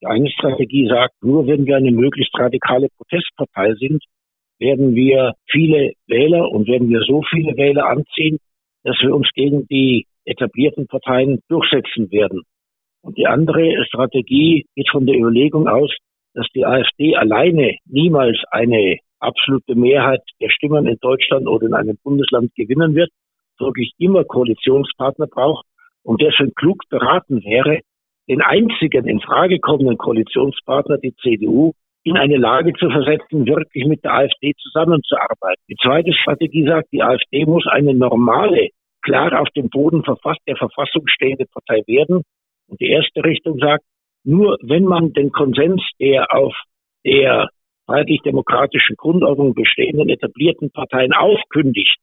Die 0.00 0.06
eine 0.06 0.30
Strategie 0.30 0.86
sagt, 0.86 1.14
nur 1.20 1.48
wenn 1.48 1.66
wir 1.66 1.76
eine 1.76 1.90
möglichst 1.90 2.32
radikale 2.38 2.88
Protestpartei 2.96 3.74
sind, 3.74 4.04
werden 4.60 4.94
wir 4.94 5.34
viele 5.50 5.94
Wähler 6.06 6.48
und 6.50 6.68
werden 6.68 6.88
wir 6.90 7.00
so 7.02 7.22
viele 7.28 7.56
Wähler 7.56 7.86
anziehen, 7.86 8.38
dass 8.84 8.96
wir 9.00 9.14
uns 9.14 9.28
gegen 9.34 9.66
die 9.66 10.06
etablierten 10.24 10.86
Parteien 10.86 11.40
durchsetzen 11.48 12.10
werden. 12.12 12.42
Und 13.02 13.18
die 13.18 13.26
andere 13.26 13.84
Strategie 13.86 14.66
geht 14.76 14.88
von 14.90 15.06
der 15.06 15.16
Überlegung 15.16 15.66
aus, 15.68 15.90
dass 16.34 16.46
die 16.54 16.64
AfD 16.64 17.16
alleine 17.16 17.76
niemals 17.86 18.38
eine 18.50 18.98
absolute 19.20 19.74
Mehrheit 19.74 20.20
der 20.40 20.50
Stimmen 20.50 20.86
in 20.86 20.96
Deutschland 21.00 21.46
oder 21.46 21.66
in 21.66 21.74
einem 21.74 21.98
Bundesland 22.02 22.54
gewinnen 22.54 22.94
wird, 22.94 23.10
wirklich 23.58 23.92
immer 23.98 24.24
Koalitionspartner 24.24 25.26
braucht 25.26 25.66
und 26.02 26.22
deshalb 26.22 26.54
klug 26.54 26.82
beraten 26.88 27.42
wäre, 27.44 27.80
den 28.28 28.42
einzigen 28.42 29.06
in 29.06 29.20
Frage 29.20 29.58
kommenden 29.58 29.96
Koalitionspartner, 29.96 30.98
die 30.98 31.14
CDU, 31.16 31.72
in 32.04 32.16
eine 32.16 32.36
Lage 32.36 32.72
zu 32.74 32.88
versetzen, 32.88 33.46
wirklich 33.46 33.86
mit 33.86 34.04
der 34.04 34.14
AfD 34.14 34.54
zusammenzuarbeiten. 34.62 35.62
Die 35.68 35.76
zweite 35.82 36.12
Strategie 36.12 36.66
sagt, 36.66 36.88
die 36.92 37.02
AfD 37.02 37.44
muss 37.44 37.66
eine 37.66 37.94
normale, 37.94 38.68
klar 39.02 39.40
auf 39.40 39.48
dem 39.50 39.68
Boden 39.68 40.02
der 40.46 40.56
Verfassung 40.56 41.06
stehende 41.06 41.46
Partei 41.46 41.82
werden. 41.86 42.22
Und 42.68 42.80
die 42.80 42.88
erste 42.88 43.24
Richtung 43.24 43.58
sagt, 43.58 43.84
nur 44.24 44.58
wenn 44.62 44.84
man 44.84 45.12
den 45.12 45.30
Konsens 45.32 45.82
der 46.00 46.34
auf 46.34 46.54
der 47.04 47.48
freiheitlich-demokratischen 47.86 48.96
Grundordnung 48.96 49.54
bestehenden 49.54 50.08
etablierten 50.08 50.70
Parteien 50.70 51.12
aufkündigt 51.12 51.96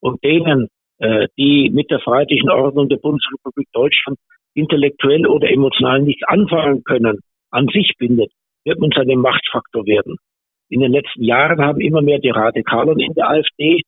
und 0.00 0.22
denen, 0.22 0.68
äh, 0.98 1.26
die 1.36 1.70
mit 1.70 1.90
der 1.90 2.00
freiheitlichen 2.00 2.50
Ordnung 2.50 2.88
der 2.88 2.98
Bundesrepublik 2.98 3.68
Deutschland 3.72 4.18
intellektuell 4.54 5.26
oder 5.26 5.50
emotional 5.50 6.02
nichts 6.02 6.22
anfangen 6.26 6.84
können, 6.84 7.18
an 7.50 7.68
sich 7.68 7.92
bindet, 7.98 8.30
wird 8.64 8.78
man 8.78 8.92
zu 8.92 9.00
einem 9.00 9.20
Machtfaktor 9.20 9.86
werden. 9.86 10.16
In 10.68 10.80
den 10.80 10.92
letzten 10.92 11.22
Jahren 11.24 11.60
haben 11.60 11.80
immer 11.80 12.02
mehr 12.02 12.18
die 12.18 12.30
Radikalen 12.30 13.00
in 13.00 13.12
der 13.14 13.30
AfD 13.30 13.82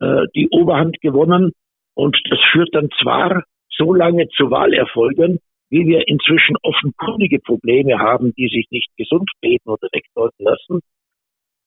äh, 0.00 0.26
die 0.34 0.48
Oberhand 0.50 1.00
gewonnen 1.00 1.52
und 1.94 2.18
das 2.30 2.38
führt 2.52 2.74
dann 2.74 2.90
zwar 3.00 3.44
so 3.70 3.94
lange 3.94 4.28
zu 4.28 4.50
Wahlerfolgen, 4.50 5.38
wie 5.70 5.86
wir 5.86 6.06
inzwischen 6.08 6.56
offenkundige 6.62 7.38
Probleme 7.38 7.98
haben, 7.98 8.32
die 8.34 8.48
sich 8.48 8.66
nicht 8.70 8.88
gesund 8.96 9.30
beten 9.40 9.68
oder 9.68 9.88
wegdeuten 9.92 10.44
lassen. 10.44 10.80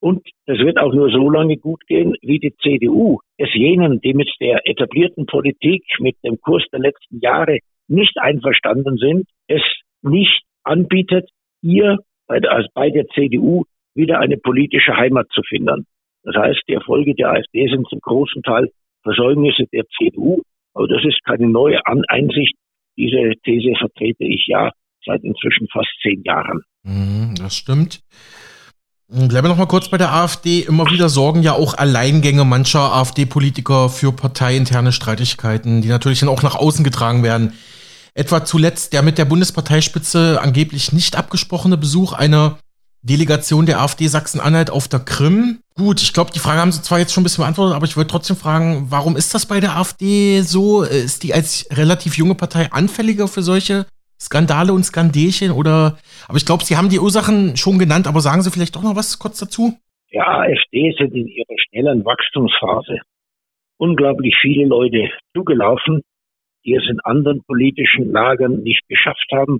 Und 0.01 0.25
das 0.45 0.59
wird 0.59 0.77
auch 0.79 0.93
nur 0.93 1.09
so 1.09 1.29
lange 1.29 1.57
gut 1.57 1.85
gehen, 1.87 2.15
wie 2.21 2.39
die 2.39 2.55
CDU 2.61 3.19
es 3.37 3.53
jenen, 3.53 3.99
die 3.99 4.13
mit 4.13 4.29
der 4.39 4.61
etablierten 4.65 5.25
Politik, 5.25 5.83
mit 5.99 6.15
dem 6.23 6.39
Kurs 6.39 6.63
der 6.71 6.79
letzten 6.79 7.19
Jahre 7.19 7.59
nicht 7.87 8.17
einverstanden 8.17 8.97
sind, 8.97 9.27
es 9.47 9.61
nicht 10.01 10.43
anbietet, 10.63 11.29
hier 11.61 11.99
bei 12.27 12.39
der, 12.39 12.51
also 12.51 12.69
bei 12.73 12.89
der 12.89 13.07
CDU 13.07 13.65
wieder 13.93 14.19
eine 14.19 14.37
politische 14.37 14.95
Heimat 14.95 15.27
zu 15.31 15.41
finden. 15.43 15.85
Das 16.23 16.35
heißt, 16.35 16.61
die 16.67 16.73
Erfolge 16.73 17.15
der 17.15 17.31
AfD 17.31 17.67
sind 17.67 17.87
zum 17.89 17.99
großen 17.99 18.43
Teil 18.43 18.69
Versäumnisse 19.03 19.65
der 19.73 19.85
CDU. 19.97 20.41
Aber 20.73 20.87
das 20.87 21.03
ist 21.03 21.23
keine 21.25 21.47
neue 21.47 21.79
Einsicht. 21.85 22.55
Diese 22.99 23.31
These 23.45 23.73
vertrete 23.79 24.25
ich 24.25 24.43
ja 24.47 24.71
seit 25.05 25.23
inzwischen 25.23 25.67
fast 25.71 25.87
zehn 26.03 26.21
Jahren. 26.25 26.61
Mhm, 26.83 27.35
das 27.35 27.55
stimmt. 27.55 28.01
Bleiben 29.07 29.45
wir 29.45 29.49
noch 29.49 29.57
mal 29.57 29.67
kurz 29.67 29.89
bei 29.89 29.97
der 29.97 30.13
AfD. 30.13 30.59
Immer 30.59 30.91
wieder 30.91 31.07
sorgen 31.07 31.41
ja 31.41 31.53
auch 31.53 31.73
Alleingänge 31.75 32.43
mancher 32.43 32.93
AfD-Politiker 32.93 33.89
für 33.89 34.11
parteiinterne 34.11 34.91
Streitigkeiten, 34.91 35.81
die 35.81 35.87
natürlich 35.87 36.19
dann 36.19 36.29
auch 36.29 36.43
nach 36.43 36.55
außen 36.55 36.83
getragen 36.83 37.23
werden. 37.23 37.53
Etwa 38.13 38.43
zuletzt 38.43 38.91
der 38.91 39.01
mit 39.01 39.17
der 39.17 39.25
Bundesparteispitze 39.25 40.39
angeblich 40.41 40.91
nicht 40.91 41.15
abgesprochene 41.15 41.77
Besuch 41.77 42.11
einer 42.11 42.59
Delegation 43.01 43.65
der 43.65 43.79
AfD 43.79 44.07
Sachsen-Anhalt 44.07 44.69
auf 44.69 44.87
der 44.87 44.99
Krim. 44.99 45.59
Gut, 45.75 46.01
ich 46.01 46.13
glaube, 46.13 46.31
die 46.33 46.39
Frage 46.39 46.59
haben 46.59 46.71
Sie 46.71 46.81
zwar 46.81 46.99
jetzt 46.99 47.13
schon 47.13 47.21
ein 47.21 47.23
bisschen 47.23 47.43
beantwortet, 47.43 47.75
aber 47.75 47.85
ich 47.85 47.95
wollte 47.95 48.11
trotzdem 48.11 48.35
fragen, 48.35 48.87
warum 48.89 49.15
ist 49.15 49.33
das 49.33 49.45
bei 49.45 49.59
der 49.59 49.77
AfD 49.77 50.41
so? 50.41 50.83
Ist 50.83 51.23
die 51.23 51.33
als 51.33 51.67
relativ 51.71 52.17
junge 52.17 52.35
Partei 52.35 52.71
anfälliger 52.71 53.27
für 53.27 53.41
solche 53.41 53.85
Skandale 54.19 54.73
und 54.73 54.83
Skandelchen? 54.83 55.51
Oder, 55.51 55.97
aber 56.27 56.37
ich 56.37 56.45
glaube, 56.45 56.65
Sie 56.65 56.75
haben 56.75 56.89
die 56.89 56.99
Ursachen 56.99 57.55
schon 57.55 57.79
genannt, 57.79 58.07
aber 58.07 58.19
sagen 58.19 58.41
Sie 58.41 58.51
vielleicht 58.51 58.75
doch 58.75 58.83
noch 58.83 58.95
was 58.95 59.17
kurz 59.19 59.39
dazu? 59.39 59.77
Ja, 60.11 60.39
AfD 60.39 60.93
sind 60.97 61.13
in 61.13 61.27
ihrer 61.27 61.55
schnellen 61.69 62.03
Wachstumsphase 62.03 62.99
unglaublich 63.79 64.35
viele 64.41 64.65
Leute 64.65 65.09
zugelaufen, 65.35 66.01
die 66.65 66.75
es 66.75 66.83
in 66.89 66.99
anderen 66.99 67.41
politischen 67.43 68.11
Lagern 68.11 68.61
nicht 68.61 68.85
geschafft 68.87 69.27
haben, 69.31 69.59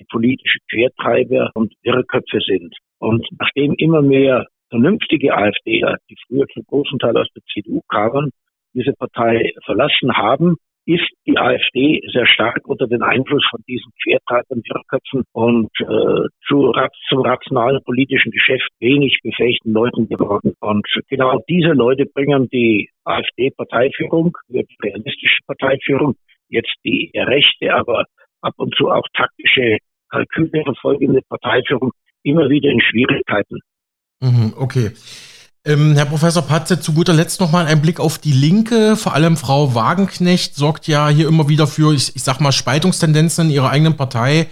die 0.00 0.06
politische 0.10 0.58
Quertreiber 0.70 1.50
und 1.54 1.72
Irrköpfe 1.82 2.40
sind. 2.40 2.74
Und 2.98 3.26
nachdem 3.38 3.74
immer 3.74 4.02
mehr 4.02 4.46
vernünftige 4.70 5.36
AfDler, 5.36 5.98
die 6.08 6.16
früher 6.26 6.46
zum 6.48 6.64
großen 6.66 6.98
Teil 6.98 7.16
aus 7.16 7.28
der 7.34 7.42
CDU 7.52 7.82
kamen, 7.88 8.30
diese 8.72 8.92
Partei 8.92 9.52
verlassen 9.64 10.16
haben, 10.16 10.56
ist 10.86 11.06
die 11.26 11.36
AfD 11.36 12.00
sehr 12.12 12.26
stark 12.26 12.66
unter 12.66 12.86
den 12.86 13.02
Einfluss 13.02 13.44
von 13.50 13.60
diesen 13.68 13.92
Quertreibern, 14.02 14.62
Wirrköpfen 14.64 15.24
und 15.32 15.70
äh, 15.80 16.28
zu, 16.48 16.72
zum 17.08 17.20
rationalen 17.20 17.82
politischen 17.84 18.32
Geschäft 18.32 18.68
wenig 18.80 19.18
befähigten 19.22 19.72
Leuten 19.72 20.08
geworden. 20.08 20.54
Und 20.60 20.86
genau 21.08 21.38
diese 21.48 21.72
Leute 21.72 22.06
bringen 22.06 22.48
die 22.48 22.88
AfD-Parteiführung, 23.04 24.36
die 24.48 24.66
realistische 24.82 25.40
Parteiführung, 25.46 26.14
jetzt 26.48 26.74
die 26.84 27.10
rechte, 27.14 27.74
aber 27.74 28.06
ab 28.40 28.54
und 28.56 28.74
zu 28.74 28.90
auch 28.90 29.06
taktische 29.14 29.78
Kalküle 30.10 30.62
verfolgende 30.64 31.20
Parteiführung 31.28 31.92
immer 32.22 32.48
wieder 32.50 32.70
in 32.70 32.80
Schwierigkeiten. 32.80 33.60
Mhm, 34.20 34.54
okay. 34.56 34.92
Ähm, 35.64 35.94
Herr 35.94 36.06
Professor 36.06 36.42
Patze, 36.42 36.80
zu 36.80 36.94
guter 36.94 37.12
Letzt 37.12 37.40
nochmal 37.40 37.66
ein 37.66 37.82
Blick 37.82 38.00
auf 38.00 38.18
die 38.18 38.32
Linke. 38.32 38.96
Vor 38.96 39.14
allem 39.14 39.36
Frau 39.36 39.74
Wagenknecht 39.74 40.54
sorgt 40.54 40.86
ja 40.88 41.08
hier 41.08 41.28
immer 41.28 41.48
wieder 41.48 41.66
für, 41.66 41.94
ich, 41.94 42.16
ich 42.16 42.22
sag 42.22 42.40
mal, 42.40 42.52
Spaltungstendenzen 42.52 43.46
in 43.46 43.54
ihrer 43.54 43.70
eigenen 43.70 43.96
Partei, 43.96 44.46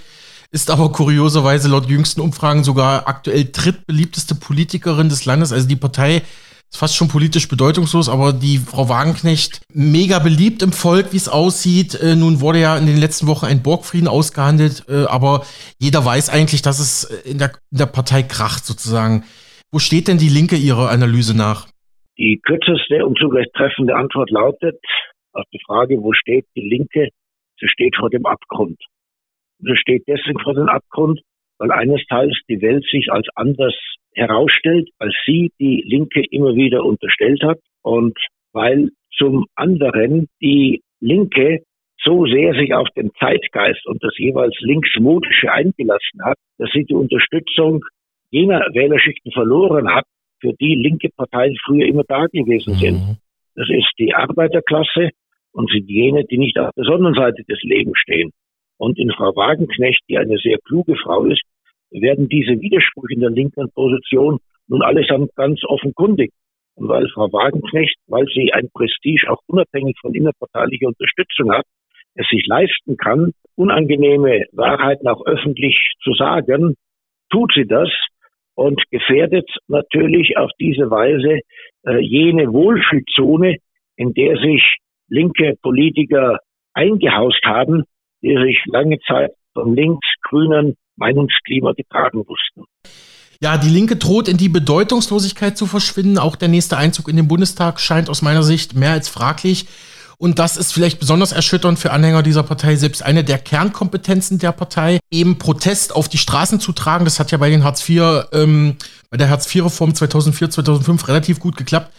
ist 0.50 0.70
aber 0.70 0.92
kurioserweise 0.92 1.68
laut 1.68 1.88
jüngsten 1.88 2.20
Umfragen 2.20 2.62
sogar 2.62 3.08
aktuell 3.08 3.48
drittbeliebteste 3.50 4.34
Politikerin 4.34 5.08
des 5.08 5.24
Landes. 5.24 5.52
Also 5.52 5.66
die 5.66 5.76
Partei 5.76 6.22
ist 6.70 6.78
fast 6.78 6.96
schon 6.96 7.08
politisch 7.08 7.48
bedeutungslos, 7.48 8.08
aber 8.08 8.32
die 8.32 8.58
Frau 8.58 8.88
Wagenknecht 8.88 9.62
mega 9.72 10.18
beliebt 10.18 10.62
im 10.62 10.72
Volk, 10.72 11.12
wie 11.12 11.16
es 11.16 11.28
aussieht. 11.28 11.94
Äh, 11.94 12.14
nun 12.14 12.40
wurde 12.40 12.60
ja 12.60 12.76
in 12.76 12.86
den 12.86 12.98
letzten 12.98 13.26
Wochen 13.26 13.46
ein 13.46 13.62
Borgfrieden 13.62 14.08
ausgehandelt, 14.08 14.84
äh, 14.88 15.06
aber 15.06 15.42
jeder 15.78 16.04
weiß 16.04 16.28
eigentlich, 16.30 16.62
dass 16.62 16.78
es 16.78 17.04
in 17.24 17.38
der, 17.38 17.52
in 17.70 17.78
der 17.78 17.86
Partei 17.86 18.22
kracht 18.22 18.64
sozusagen. 18.66 19.24
Wo 19.72 19.78
steht 19.78 20.08
denn 20.08 20.18
die 20.18 20.28
Linke 20.28 20.56
Ihrer 20.56 20.90
Analyse 20.90 21.36
nach? 21.36 21.66
Die 22.18 22.40
kürzeste 22.42 23.06
und 23.06 23.18
zugleich 23.18 23.46
treffende 23.54 23.94
Antwort 23.94 24.30
lautet 24.30 24.80
auf 25.32 25.44
die 25.52 25.60
Frage, 25.64 25.98
wo 26.02 26.12
steht 26.12 26.46
die 26.56 26.68
Linke? 26.68 27.08
Sie 27.60 27.68
steht 27.68 27.96
vor 27.96 28.10
dem 28.10 28.26
Abgrund. 28.26 28.78
Sie 29.60 29.76
steht 29.76 30.04
deswegen 30.06 30.40
vor 30.40 30.54
dem 30.54 30.68
Abgrund, 30.68 31.20
weil 31.58 31.70
eines 31.72 32.04
Teils 32.08 32.36
die 32.48 32.60
Welt 32.60 32.84
sich 32.90 33.10
als 33.10 33.26
anders 33.34 33.74
herausstellt, 34.14 34.88
als 34.98 35.14
sie 35.24 35.52
die 35.58 35.82
Linke 35.86 36.22
immer 36.30 36.54
wieder 36.54 36.84
unterstellt 36.84 37.42
hat 37.42 37.58
und 37.82 38.16
weil 38.52 38.90
zum 39.16 39.46
anderen 39.54 40.28
die 40.40 40.82
Linke 41.00 41.62
so 42.04 42.26
sehr 42.26 42.54
sich 42.54 42.74
auf 42.74 42.88
den 42.96 43.10
Zeitgeist 43.18 43.86
und 43.86 44.02
das 44.02 44.16
jeweils 44.16 44.54
linksmodische 44.60 45.50
eingelassen 45.50 46.22
hat, 46.24 46.36
dass 46.58 46.70
sie 46.72 46.84
die 46.84 46.94
Unterstützung 46.94 47.84
jener 48.30 48.60
Wählerschichten 48.72 49.32
verloren 49.32 49.92
hat, 49.92 50.04
für 50.40 50.52
die 50.60 50.74
linke 50.74 51.08
Parteien 51.16 51.56
früher 51.64 51.86
immer 51.86 52.04
da 52.06 52.26
gewesen 52.26 52.74
sind. 52.74 52.94
Mhm. 52.94 53.16
Das 53.56 53.68
ist 53.68 53.90
die 53.98 54.14
Arbeiterklasse 54.14 55.10
und 55.52 55.70
sind 55.70 55.88
jene, 55.90 56.24
die 56.24 56.38
nicht 56.38 56.58
auf 56.58 56.70
der 56.76 56.84
Sonnenseite 56.84 57.42
des 57.48 57.60
Lebens 57.62 57.98
stehen. 57.98 58.30
Und 58.76 58.98
in 58.98 59.10
Frau 59.10 59.34
Wagenknecht, 59.34 60.00
die 60.08 60.18
eine 60.18 60.38
sehr 60.38 60.58
kluge 60.64 60.94
Frau 60.96 61.24
ist, 61.24 61.42
werden 61.90 62.28
diese 62.28 62.60
Widersprüche 62.60 63.14
in 63.14 63.20
der 63.20 63.30
linken 63.30 63.70
Position 63.72 64.38
nun 64.68 64.82
allesamt 64.82 65.34
ganz 65.34 65.60
offenkundig. 65.64 66.32
Und 66.74 66.88
weil 66.88 67.08
Frau 67.08 67.32
Wagenknecht, 67.32 67.96
weil 68.06 68.26
sie 68.26 68.52
ein 68.52 68.68
Prestige 68.72 69.30
auch 69.30 69.40
unabhängig 69.46 69.96
von 70.00 70.14
innerparteilicher 70.14 70.88
Unterstützung 70.88 71.52
hat, 71.52 71.64
es 72.14 72.26
sich 72.28 72.46
leisten 72.46 72.96
kann, 72.96 73.32
unangenehme 73.56 74.44
Wahrheiten 74.52 75.08
auch 75.08 75.24
öffentlich 75.26 75.92
zu 76.02 76.12
sagen, 76.14 76.74
tut 77.30 77.52
sie 77.54 77.66
das 77.66 77.90
und 78.54 78.82
gefährdet 78.90 79.48
natürlich 79.68 80.36
auf 80.36 80.50
diese 80.60 80.90
Weise 80.90 81.40
äh, 81.86 81.98
jene 82.00 82.52
Wohlfühlzone, 82.52 83.56
in 83.96 84.14
der 84.14 84.36
sich 84.36 84.62
linke 85.08 85.54
Politiker 85.62 86.38
eingehaust 86.74 87.40
haben, 87.44 87.84
die 88.22 88.36
sich 88.36 88.62
lange 88.66 88.98
Zeit 89.00 89.32
vom 89.54 89.74
links-grünen 89.74 90.76
Meinungsklima 90.98 91.72
getragen 91.72 92.24
wussten. 92.26 92.64
Ja, 93.40 93.56
die 93.56 93.68
Linke 93.68 93.96
droht 93.96 94.28
in 94.28 94.36
die 94.36 94.48
Bedeutungslosigkeit 94.48 95.56
zu 95.56 95.66
verschwinden. 95.66 96.18
Auch 96.18 96.34
der 96.34 96.48
nächste 96.48 96.76
Einzug 96.76 97.08
in 97.08 97.16
den 97.16 97.28
Bundestag 97.28 97.80
scheint 97.80 98.10
aus 98.10 98.20
meiner 98.20 98.42
Sicht 98.42 98.74
mehr 98.74 98.90
als 98.90 99.08
fraglich. 99.08 99.66
Und 100.20 100.40
das 100.40 100.56
ist 100.56 100.72
vielleicht 100.72 100.98
besonders 100.98 101.30
erschütternd 101.30 101.78
für 101.78 101.92
Anhänger 101.92 102.24
dieser 102.24 102.42
Partei, 102.42 102.74
selbst 102.74 103.04
eine 103.04 103.22
der 103.22 103.38
Kernkompetenzen 103.38 104.40
der 104.40 104.50
Partei, 104.50 104.98
eben 105.12 105.38
Protest 105.38 105.94
auf 105.94 106.08
die 106.08 106.18
Straßen 106.18 106.58
zu 106.58 106.72
tragen. 106.72 107.04
Das 107.04 107.20
hat 107.20 107.30
ja 107.30 107.38
bei 107.38 107.50
den 107.50 107.62
Hartz 107.62 107.88
IV, 107.88 108.24
ähm, 108.32 108.74
bei 109.10 109.16
der 109.16 109.30
Hartz 109.30 109.54
IV-Reform 109.54 109.94
2004, 109.94 110.50
2005 110.50 111.06
relativ 111.06 111.38
gut 111.38 111.56
geklappt. 111.56 111.94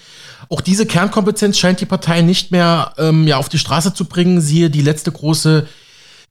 Auch 0.49 0.59
diese 0.59 0.85
Kernkompetenz 0.85 1.57
scheint 1.57 1.79
die 1.79 1.85
Partei 1.85 2.21
nicht 2.21 2.51
mehr 2.51 2.93
ähm, 2.97 3.25
ja, 3.25 3.38
auf 3.38 3.47
die 3.47 3.59
Straße 3.59 3.93
zu 3.93 4.03
bringen. 4.03 4.41
Siehe 4.41 4.69
die 4.69 4.81
letzte 4.81 5.13
große 5.13 5.67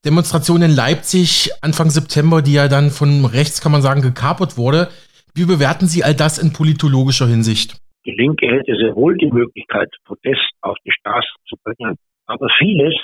Demonstration 0.04 0.62
in 0.62 0.74
Leipzig 0.74 1.50
Anfang 1.60 1.90
September, 1.90 2.40
die 2.42 2.54
ja 2.54 2.68
dann 2.68 2.90
von 2.90 3.24
rechts, 3.24 3.60
kann 3.60 3.72
man 3.72 3.82
sagen, 3.82 4.00
gekapert 4.02 4.56
wurde. 4.56 4.88
Wie 5.34 5.44
bewerten 5.44 5.86
Sie 5.86 6.04
all 6.04 6.14
das 6.14 6.38
in 6.38 6.52
politologischer 6.52 7.26
Hinsicht? 7.26 7.76
Die 8.06 8.12
Linke 8.12 8.46
hätte 8.46 8.76
sehr 8.76 8.94
wohl 8.94 9.16
die 9.16 9.30
Möglichkeit, 9.30 9.90
Protest 10.04 10.52
auf 10.62 10.76
die 10.84 10.92
Straße 10.92 11.28
zu 11.48 11.56
bringen. 11.62 11.96
Aber 12.26 12.48
vieles, 12.58 12.94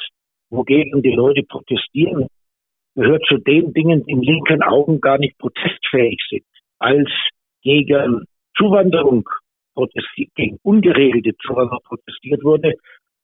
wogegen 0.51 1.03
die 1.03 1.13
Leute 1.13 1.43
protestieren, 1.43 2.29
gehört 2.95 3.25
zu 3.29 3.39
den 3.39 3.73
Dingen, 3.73 4.05
die 4.07 4.13
in 4.13 4.23
linken 4.23 4.63
Augen 4.63 5.01
gar 5.01 5.19
nicht 5.19 5.37
protestfähig 5.39 6.21
sind. 6.31 6.45
Als 6.79 7.11
gegen 7.63 8.25
Zuwanderung 8.57 9.29
protestiert, 9.75 10.31
gegen 10.37 10.59
ungeregelte 10.63 11.37
Zuwanderung 11.45 11.83
protestiert 11.85 12.45
wurde, 12.45 12.75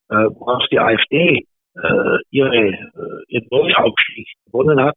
äh, 0.08 0.26
woraus 0.34 0.66
die 0.70 0.80
AfD 0.80 1.46
äh, 1.76 2.18
ihre, 2.30 2.56
äh, 2.56 3.24
ihren 3.28 3.46
Neuaufstieg 3.50 4.28
gewonnen 4.46 4.80
hat, 4.80 4.94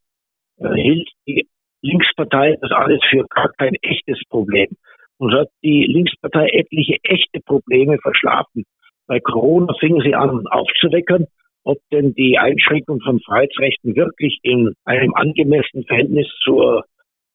äh, 0.58 0.74
hielt 0.74 1.10
die 1.28 1.48
Linkspartei 1.82 2.56
das 2.62 2.72
alles 2.72 3.02
für 3.10 3.26
gar 3.30 3.52
kein 3.58 3.76
echtes 3.82 4.22
Problem. 4.30 4.70
Und 5.18 5.32
so 5.32 5.40
hat 5.40 5.50
die 5.64 5.86
Linkspartei 5.86 6.48
etliche 6.48 6.98
echte 7.04 7.40
Probleme 7.46 7.98
verschlafen. 8.00 8.64
Bei 9.08 9.20
Corona 9.20 9.74
fingen 9.80 10.02
sie 10.02 10.16
an 10.16 10.48
aufzuweckern, 10.48 11.28
ob 11.64 11.78
denn 11.92 12.14
die 12.14 12.38
Einschränkung 12.38 13.00
von 13.02 13.20
Freiheitsrechten 13.20 13.96
wirklich 13.96 14.40
in 14.44 14.74
einem 14.86 15.14
angemessenen 15.14 15.86
Verhältnis 15.86 16.28
zur 16.44 16.86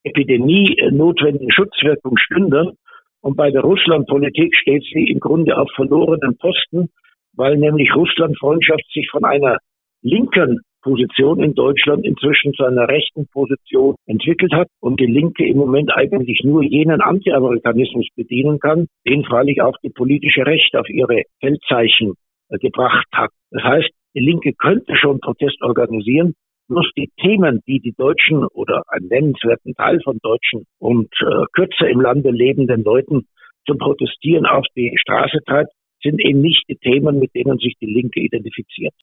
Epidemie 0.03 0.77
notwendigen 0.90 1.53
Schutzwirkung 1.53 2.16
stünden. 2.18 2.72
Und 3.20 3.37
bei 3.37 3.51
der 3.51 3.62
Russlandpolitik 3.62 4.55
steht 4.57 4.85
sie 4.92 5.11
im 5.11 5.20
Grunde 5.20 5.59
auf 5.59 5.70
verlorenen 5.74 6.37
Posten, 6.38 6.88
weil 7.34 7.56
nämlich 7.56 7.94
Russland-Freundschaft 7.94 8.84
sich 8.92 9.08
von 9.10 9.24
einer 9.24 9.58
linken 10.02 10.60
Position 10.82 11.42
in 11.42 11.54
Deutschland 11.54 12.04
inzwischen 12.06 12.54
zu 12.54 12.64
einer 12.64 12.88
rechten 12.88 13.26
Position 13.32 13.96
entwickelt 14.06 14.52
hat 14.52 14.68
und 14.80 15.00
die 15.00 15.06
Linke 15.06 15.46
im 15.46 15.56
Moment 15.56 15.90
eigentlich 15.94 16.42
nur 16.44 16.62
jenen 16.62 17.00
Anti-Amerikanismus 17.00 18.06
bedienen 18.14 18.58
kann, 18.58 18.86
den 19.06 19.24
freilich 19.24 19.60
auch 19.60 19.76
die 19.82 19.90
politische 19.90 20.46
Rechte 20.46 20.80
auf 20.80 20.88
ihre 20.88 21.22
Feldzeichen 21.40 22.14
äh, 22.48 22.58
gebracht 22.58 23.06
hat. 23.12 23.30
Das 23.50 23.62
heißt, 23.62 23.90
die 24.14 24.20
Linke 24.20 24.52
könnte 24.52 24.96
schon 24.96 25.20
Protest 25.20 25.60
organisieren, 25.62 26.34
bloß 26.68 26.90
die 26.96 27.10
Themen, 27.20 27.60
die 27.66 27.80
die 27.80 27.94
Deutschen 27.96 28.46
oder 28.46 28.82
einen 28.88 29.08
nennenswerten 29.08 29.74
Teil 29.74 30.00
von 30.02 30.18
Deutschen 30.22 30.64
und 30.78 31.08
äh, 31.20 31.44
kürzer 31.52 31.88
im 31.88 32.00
Lande 32.00 32.30
lebenden 32.30 32.84
Leuten 32.84 33.26
zum 33.66 33.78
Protestieren 33.78 34.46
auf 34.46 34.64
die 34.76 34.96
Straße 34.96 35.38
treibt, 35.46 35.72
sind 36.02 36.20
eben 36.20 36.40
nicht 36.40 36.64
die 36.68 36.76
Themen, 36.76 37.18
mit 37.18 37.34
denen 37.34 37.58
sich 37.58 37.76
die 37.80 37.87
Linke 37.87 38.20
identifiziert. 38.20 38.94